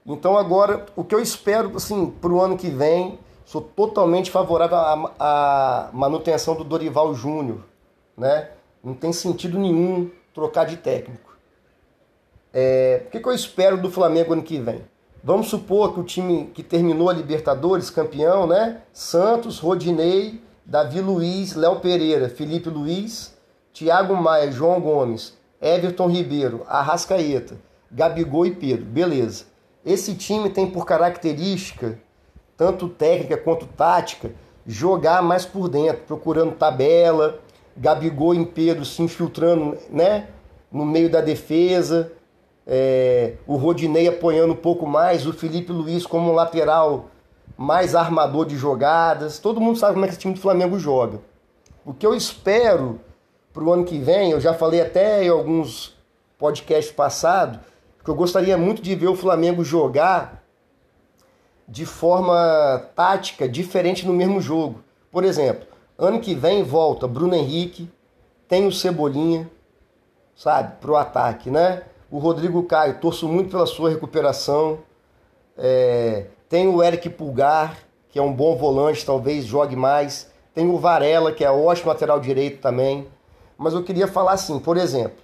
então 0.06 0.36
agora, 0.36 0.86
o 0.96 1.04
que 1.04 1.14
eu 1.14 1.20
espero 1.20 1.76
assim, 1.76 2.10
para 2.10 2.30
o 2.30 2.40
ano 2.40 2.56
que 2.56 2.68
vem, 2.68 3.18
sou 3.44 3.60
totalmente 3.60 4.30
favorável 4.30 4.76
à, 4.76 5.12
à 5.18 5.90
manutenção 5.92 6.54
do 6.54 6.64
Dorival 6.64 7.14
Júnior. 7.14 7.60
Né? 8.16 8.48
Não 8.82 8.94
tem 8.94 9.12
sentido 9.12 9.58
nenhum 9.58 10.10
trocar 10.34 10.64
de 10.64 10.78
técnico. 10.78 11.36
É, 12.52 13.02
o 13.06 13.10
que, 13.10 13.20
que 13.20 13.28
eu 13.28 13.34
espero 13.34 13.76
do 13.76 13.90
Flamengo 13.90 14.32
ano 14.32 14.42
que 14.42 14.58
vem? 14.58 14.82
Vamos 15.22 15.48
supor 15.48 15.92
que 15.92 16.00
o 16.00 16.04
time 16.04 16.50
que 16.54 16.62
terminou 16.62 17.10
a 17.10 17.12
Libertadores, 17.12 17.90
campeão, 17.90 18.46
né? 18.46 18.82
Santos, 18.92 19.58
Rodinei, 19.58 20.40
Davi 20.64 21.00
Luiz, 21.00 21.54
Léo 21.54 21.80
Pereira, 21.80 22.28
Felipe 22.28 22.68
Luiz, 22.68 23.36
Thiago 23.72 24.14
Maia, 24.14 24.52
João 24.52 24.80
Gomes, 24.80 25.36
Everton 25.60 26.06
Ribeiro, 26.08 26.62
Arrascaeta, 26.68 27.56
Gabigol 27.90 28.46
e 28.46 28.50
Pedro. 28.52 28.84
Beleza. 28.84 29.46
Esse 29.84 30.14
time 30.14 30.50
tem 30.50 30.70
por 30.70 30.84
característica, 30.84 31.98
tanto 32.56 32.88
técnica 32.88 33.36
quanto 33.36 33.66
tática, 33.66 34.32
jogar 34.66 35.22
mais 35.22 35.46
por 35.46 35.68
dentro, 35.68 36.02
procurando 36.06 36.52
tabela, 36.52 37.40
Gabigol 37.76 38.34
e 38.34 38.44
Pedro 38.44 38.84
se 38.84 39.02
infiltrando 39.02 39.76
né, 39.88 40.28
no 40.70 40.84
meio 40.84 41.10
da 41.10 41.20
defesa, 41.20 42.12
é, 42.68 43.32
o 43.46 43.56
Rodinei 43.56 44.06
apoiando 44.06 44.52
um 44.52 44.56
pouco 44.56 44.86
mais, 44.86 45.26
o 45.26 45.32
Felipe 45.32 45.72
Luiz 45.72 46.04
como 46.04 46.30
um 46.30 46.34
lateral 46.34 47.06
mais 47.56 47.94
armador 47.94 48.44
de 48.44 48.56
jogadas. 48.56 49.38
Todo 49.38 49.60
mundo 49.60 49.78
sabe 49.78 49.94
como 49.94 50.04
é 50.04 50.08
que 50.08 50.12
esse 50.12 50.20
time 50.20 50.34
do 50.34 50.40
Flamengo 50.40 50.78
joga. 50.78 51.20
O 51.84 51.94
que 51.94 52.06
eu 52.06 52.14
espero 52.14 53.00
para 53.54 53.64
o 53.64 53.72
ano 53.72 53.84
que 53.84 53.98
vem, 53.98 54.32
eu 54.32 54.40
já 54.40 54.52
falei 54.52 54.82
até 54.82 55.24
em 55.24 55.28
alguns 55.30 55.96
podcasts 56.38 56.92
passados, 56.94 57.58
que 58.04 58.10
eu 58.10 58.14
gostaria 58.14 58.56
muito 58.58 58.82
de 58.82 58.94
ver 58.94 59.08
o 59.08 59.16
Flamengo 59.16 59.64
jogar 59.64 60.44
de 61.66 61.84
forma 61.84 62.82
tática 62.94 63.48
diferente 63.48 64.06
no 64.06 64.12
mesmo 64.12 64.40
jogo. 64.40 64.82
Por 65.10 65.24
exemplo, 65.24 65.66
ano 65.98 66.20
que 66.20 66.34
vem 66.34 66.62
volta 66.62 67.08
Bruno 67.08 67.34
Henrique, 67.34 67.90
tem 68.46 68.66
o 68.66 68.72
Cebolinha, 68.72 69.50
sabe, 70.36 70.76
para 70.80 70.90
o 70.90 70.96
ataque, 70.96 71.50
né? 71.50 71.82
O 72.10 72.18
Rodrigo 72.18 72.62
Caio, 72.62 73.00
torço 73.00 73.28
muito 73.28 73.50
pela 73.50 73.66
sua 73.66 73.90
recuperação. 73.90 74.78
É, 75.56 76.26
tem 76.48 76.66
o 76.68 76.82
Eric 76.82 77.10
Pulgar, 77.10 77.76
que 78.08 78.18
é 78.18 78.22
um 78.22 78.32
bom 78.32 78.56
volante, 78.56 79.04
talvez 79.04 79.44
jogue 79.44 79.76
mais. 79.76 80.30
Tem 80.54 80.68
o 80.68 80.78
Varela, 80.78 81.32
que 81.32 81.44
é 81.44 81.50
ótimo 81.50 81.88
lateral 81.88 82.18
direito 82.18 82.60
também 82.60 83.06
mas 83.58 83.74
eu 83.74 83.82
queria 83.82 84.06
falar 84.06 84.32
assim, 84.32 84.60
por 84.60 84.76
exemplo, 84.76 85.18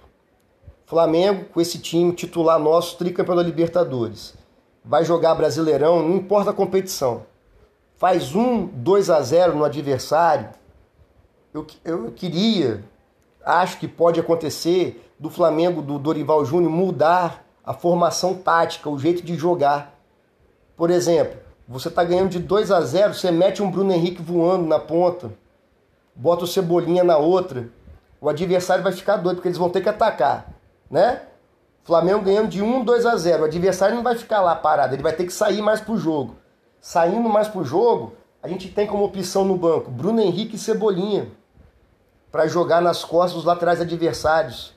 Flamengo 0.85 1.45
com 1.45 1.61
esse 1.61 1.79
time 1.79 2.11
titular 2.11 2.59
nosso, 2.59 2.97
tricampeão 2.97 3.37
da 3.37 3.41
Libertadores, 3.41 4.35
vai 4.83 5.05
jogar 5.05 5.33
Brasileirão, 5.33 6.03
não 6.03 6.17
importa 6.17 6.49
a 6.49 6.53
competição. 6.53 7.25
Faz 7.95 8.35
um 8.35 8.65
2 8.67 9.09
a 9.09 9.21
0 9.21 9.55
no 9.55 9.63
adversário. 9.63 10.49
Eu, 11.53 11.65
eu 11.85 12.11
queria, 12.11 12.83
acho 13.43 13.79
que 13.79 13.87
pode 13.87 14.19
acontecer 14.19 15.04
do 15.19 15.29
Flamengo 15.29 15.81
do 15.81 15.97
Dorival 15.97 16.43
Júnior 16.45 16.71
mudar 16.71 17.45
a 17.63 17.73
formação 17.73 18.33
tática, 18.33 18.89
o 18.89 18.99
jeito 18.99 19.23
de 19.23 19.35
jogar. 19.35 19.93
Por 20.75 20.89
exemplo, 20.89 21.39
você 21.67 21.87
está 21.87 22.03
ganhando 22.03 22.29
de 22.29 22.39
2 22.39 22.71
a 22.71 22.81
0, 22.81 23.13
você 23.13 23.31
mete 23.31 23.63
um 23.63 23.71
Bruno 23.71 23.91
Henrique 23.91 24.21
voando 24.21 24.65
na 24.65 24.79
ponta, 24.79 25.31
bota 26.15 26.43
o 26.43 26.47
Cebolinha 26.47 27.03
na 27.03 27.17
outra 27.17 27.69
o 28.25 28.29
adversário 28.29 28.83
vai 28.83 28.91
ficar 28.91 29.17
doido, 29.17 29.37
porque 29.37 29.49
eles 29.49 29.57
vão 29.57 29.69
ter 29.69 29.81
que 29.81 29.89
atacar, 29.89 30.51
né? 30.89 31.21
Flamengo 31.83 32.23
ganhando 32.23 32.47
de 32.47 32.59
1, 32.59 32.83
2 32.83 33.05
a 33.05 33.15
0. 33.15 33.43
O 33.43 33.45
adversário 33.45 33.95
não 33.95 34.01
vai 34.01 34.15
ficar 34.15 34.41
lá 34.41 34.55
parado, 34.55 34.95
ele 34.95 35.03
vai 35.03 35.13
ter 35.13 35.25
que 35.25 35.33
sair 35.33 35.61
mais 35.61 35.79
pro 35.79 35.95
jogo. 35.95 36.35
Saindo 36.81 37.29
mais 37.29 37.47
pro 37.47 37.63
jogo, 37.63 38.15
a 38.41 38.47
gente 38.47 38.69
tem 38.69 38.87
como 38.87 39.03
opção 39.03 39.45
no 39.45 39.55
banco 39.55 39.91
Bruno 39.91 40.19
Henrique 40.19 40.55
e 40.55 40.59
Cebolinha 40.59 41.27
para 42.31 42.47
jogar 42.47 42.81
nas 42.81 43.05
costas 43.05 43.33
dos 43.33 43.45
laterais 43.45 43.79
adversários. 43.79 44.73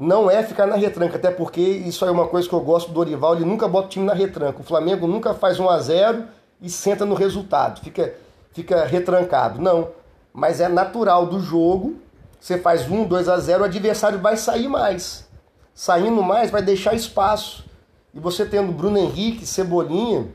Não 0.00 0.30
é 0.30 0.42
ficar 0.42 0.66
na 0.66 0.76
retranca, 0.76 1.16
até 1.16 1.30
porque 1.30 1.60
isso 1.60 2.06
é 2.06 2.10
uma 2.10 2.26
coisa 2.26 2.48
que 2.48 2.54
eu 2.54 2.60
gosto 2.60 2.88
do 2.88 2.94
Dorival, 2.94 3.36
ele 3.36 3.44
nunca 3.44 3.68
bota 3.68 3.86
o 3.86 3.90
time 3.90 4.06
na 4.06 4.14
retranca. 4.14 4.60
O 4.60 4.64
Flamengo 4.64 5.06
nunca 5.06 5.34
faz 5.34 5.60
1 5.60 5.68
a 5.68 5.78
0 5.78 6.24
e 6.62 6.70
senta 6.70 7.04
no 7.04 7.14
resultado, 7.14 7.82
fica, 7.82 8.14
fica 8.50 8.86
retrancado. 8.86 9.60
Não, 9.60 9.90
mas 10.32 10.58
é 10.58 10.68
natural 10.68 11.26
do 11.26 11.38
jogo, 11.38 11.96
você 12.40 12.56
faz 12.56 12.90
1, 12.90 13.04
2 13.04 13.28
a 13.28 13.36
0, 13.36 13.62
o 13.62 13.66
adversário 13.66 14.18
vai 14.18 14.38
sair 14.38 14.68
mais. 14.68 15.28
Saindo 15.74 16.22
mais, 16.22 16.50
vai 16.50 16.62
deixar 16.62 16.94
espaço. 16.94 17.66
E 18.14 18.18
você 18.18 18.46
tendo 18.46 18.72
Bruno 18.72 18.96
Henrique, 18.96 19.44
Cebolinha, 19.44 20.28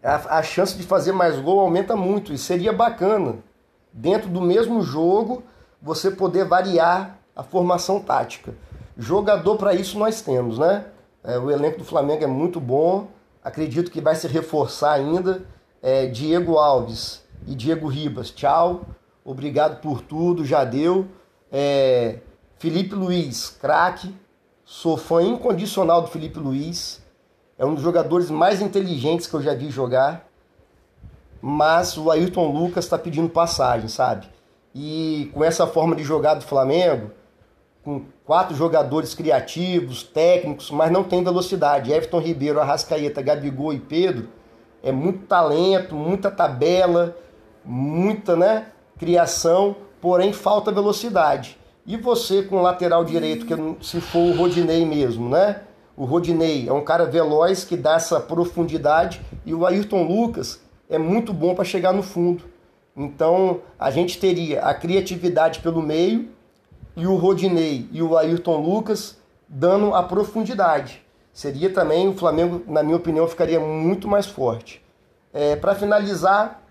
a, 0.00 0.38
a 0.38 0.42
chance 0.44 0.76
de 0.76 0.84
fazer 0.84 1.10
mais 1.10 1.36
gol 1.40 1.58
aumenta 1.58 1.96
muito. 1.96 2.32
E 2.32 2.38
seria 2.38 2.72
bacana, 2.72 3.36
dentro 3.92 4.30
do 4.30 4.40
mesmo 4.40 4.82
jogo, 4.82 5.42
você 5.82 6.12
poder 6.12 6.44
variar 6.44 7.15
a 7.36 7.42
formação 7.42 8.00
tática. 8.00 8.54
Jogador 8.96 9.56
para 9.56 9.74
isso 9.74 9.98
nós 9.98 10.22
temos, 10.22 10.58
né? 10.58 10.86
É, 11.22 11.38
o 11.38 11.50
elenco 11.50 11.78
do 11.78 11.84
Flamengo 11.84 12.24
é 12.24 12.26
muito 12.26 12.58
bom, 12.58 13.08
acredito 13.44 13.90
que 13.90 14.00
vai 14.00 14.14
se 14.14 14.26
reforçar 14.26 14.92
ainda. 14.92 15.42
É, 15.82 16.06
Diego 16.06 16.56
Alves 16.56 17.22
e 17.46 17.54
Diego 17.54 17.86
Ribas, 17.86 18.30
tchau, 18.30 18.86
obrigado 19.22 19.80
por 19.82 20.00
tudo, 20.00 20.44
já 20.44 20.64
deu. 20.64 21.06
É, 21.52 22.20
Felipe 22.58 22.94
Luiz, 22.94 23.50
craque, 23.50 24.14
sou 24.64 24.96
fã 24.96 25.22
incondicional 25.22 26.00
do 26.00 26.08
Felipe 26.08 26.38
Luiz, 26.38 27.04
é 27.58 27.66
um 27.66 27.74
dos 27.74 27.82
jogadores 27.82 28.30
mais 28.30 28.62
inteligentes 28.62 29.26
que 29.26 29.34
eu 29.34 29.42
já 29.42 29.54
vi 29.54 29.70
jogar, 29.70 30.26
mas 31.40 31.96
o 31.98 32.10
Ayrton 32.10 32.50
Lucas 32.50 32.84
está 32.84 32.98
pedindo 32.98 33.28
passagem, 33.28 33.88
sabe? 33.88 34.26
E 34.74 35.30
com 35.32 35.44
essa 35.44 35.66
forma 35.66 35.94
de 35.94 36.02
jogar 36.02 36.34
do 36.34 36.44
Flamengo, 36.44 37.10
com 37.86 38.02
quatro 38.24 38.56
jogadores 38.56 39.14
criativos, 39.14 40.02
técnicos, 40.02 40.72
mas 40.72 40.90
não 40.90 41.04
tem 41.04 41.22
velocidade. 41.22 41.92
Everton 41.92 42.18
Ribeiro, 42.18 42.58
Arrascaeta, 42.58 43.22
Gabigol 43.22 43.72
e 43.72 43.78
Pedro 43.78 44.26
é 44.82 44.90
muito 44.90 45.20
talento, 45.26 45.94
muita 45.94 46.28
tabela, 46.28 47.16
muita 47.64 48.34
né, 48.34 48.66
criação, 48.98 49.76
porém 50.00 50.32
falta 50.32 50.72
velocidade. 50.72 51.56
E 51.86 51.96
você 51.96 52.42
com 52.42 52.56
o 52.56 52.62
lateral 52.62 53.04
direito, 53.04 53.46
que 53.46 53.54
se 53.86 54.00
for 54.00 54.18
o 54.18 54.36
Rodinei 54.36 54.84
mesmo, 54.84 55.28
né? 55.28 55.60
O 55.96 56.04
Rodinei 56.04 56.68
é 56.68 56.72
um 56.72 56.82
cara 56.82 57.04
veloz 57.04 57.62
que 57.62 57.76
dá 57.76 57.94
essa 57.94 58.18
profundidade 58.18 59.20
e 59.44 59.54
o 59.54 59.64
Ayrton 59.64 60.02
Lucas 60.02 60.60
é 60.90 60.98
muito 60.98 61.32
bom 61.32 61.54
para 61.54 61.64
chegar 61.64 61.92
no 61.92 62.02
fundo. 62.02 62.42
Então 62.96 63.60
a 63.78 63.92
gente 63.92 64.18
teria 64.18 64.62
a 64.62 64.74
criatividade 64.74 65.60
pelo 65.60 65.80
meio 65.80 66.34
e 66.96 67.06
o 67.06 67.14
Rodinei 67.14 67.88
e 67.92 68.02
o 68.02 68.16
Ayrton 68.16 68.56
Lucas 68.56 69.18
dando 69.48 69.94
a 69.94 70.02
profundidade. 70.02 71.04
Seria 71.32 71.70
também, 71.70 72.08
o 72.08 72.14
Flamengo, 72.16 72.62
na 72.66 72.82
minha 72.82 72.96
opinião, 72.96 73.28
ficaria 73.28 73.60
muito 73.60 74.08
mais 74.08 74.26
forte. 74.26 74.82
É, 75.32 75.54
Para 75.54 75.74
finalizar, 75.74 76.62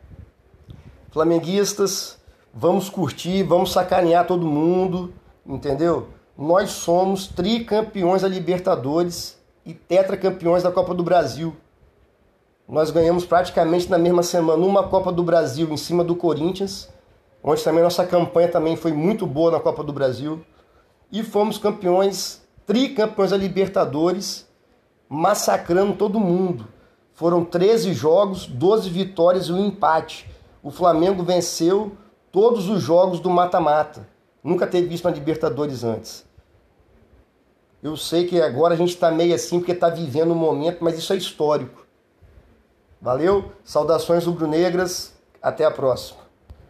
flamenguistas, 1.12 2.18
vamos 2.52 2.90
curtir, 2.90 3.44
vamos 3.44 3.72
sacanear 3.72 4.26
todo 4.26 4.48
mundo, 4.48 5.14
entendeu? 5.46 6.10
Nós 6.36 6.72
somos 6.72 7.28
tricampeões 7.28 8.24
da 8.24 8.28
Libertadores 8.28 9.38
e 9.64 9.74
tetracampeões 9.74 10.64
da 10.64 10.72
Copa 10.72 10.96
do 10.96 11.04
Brasil. 11.04 11.56
Nós 12.68 12.90
ganhamos 12.90 13.24
praticamente 13.24 13.90
na 13.90 14.00
mesma 14.00 14.24
semana 14.24 14.66
uma 14.66 14.88
Copa 14.88 15.12
do 15.12 15.22
Brasil 15.22 15.70
em 15.70 15.78
cima 15.78 16.04
do 16.04 16.16
Corinthians 16.16 16.90
onde 17.48 17.64
também 17.64 17.84
nossa 17.84 18.04
campanha 18.04 18.48
também 18.48 18.76
foi 18.76 18.92
muito 18.92 19.28
boa 19.28 19.52
na 19.52 19.60
Copa 19.60 19.84
do 19.84 19.94
Brasil. 19.94 20.44
E 21.12 21.22
fomos 21.22 21.60
campeões, 21.60 22.42
tricampeões 22.66 23.30
da 23.30 23.38
Libertadores, 23.38 24.48
massacrando 25.08 25.94
todo 25.94 26.20
mundo. 26.20 26.68
Foram 27.14 27.46
13 27.46 27.94
jogos, 27.94 28.48
12 28.48 28.90
vitórias 28.90 29.46
e 29.46 29.52
um 29.52 29.64
empate. 29.64 30.28
O 30.64 30.72
Flamengo 30.72 31.24
venceu 31.24 31.96
todos 32.32 32.68
os 32.68 32.82
jogos 32.82 33.20
do 33.20 33.30
mata-mata. 33.30 34.10
Nunca 34.44 34.66
teve 34.66 34.88
visto 34.88 35.04
na 35.04 35.12
Libertadores 35.12 35.84
antes. 35.84 36.26
Eu 37.82 37.96
sei 37.96 38.26
que 38.26 38.42
agora 38.42 38.74
a 38.74 38.78
gente 38.78 38.90
está 38.90 39.12
meio 39.12 39.36
assim 39.36 39.60
porque 39.60 39.72
está 39.72 39.88
vivendo 39.88 40.32
um 40.32 40.36
momento, 40.36 40.84
mas 40.84 40.98
isso 40.98 41.14
é 41.14 41.16
histórico. 41.16 41.86
Valeu? 43.00 43.52
Saudações 43.64 44.26
rubro-negras. 44.26 45.14
Até 45.40 45.64
a 45.64 45.70
próxima. 45.70 46.25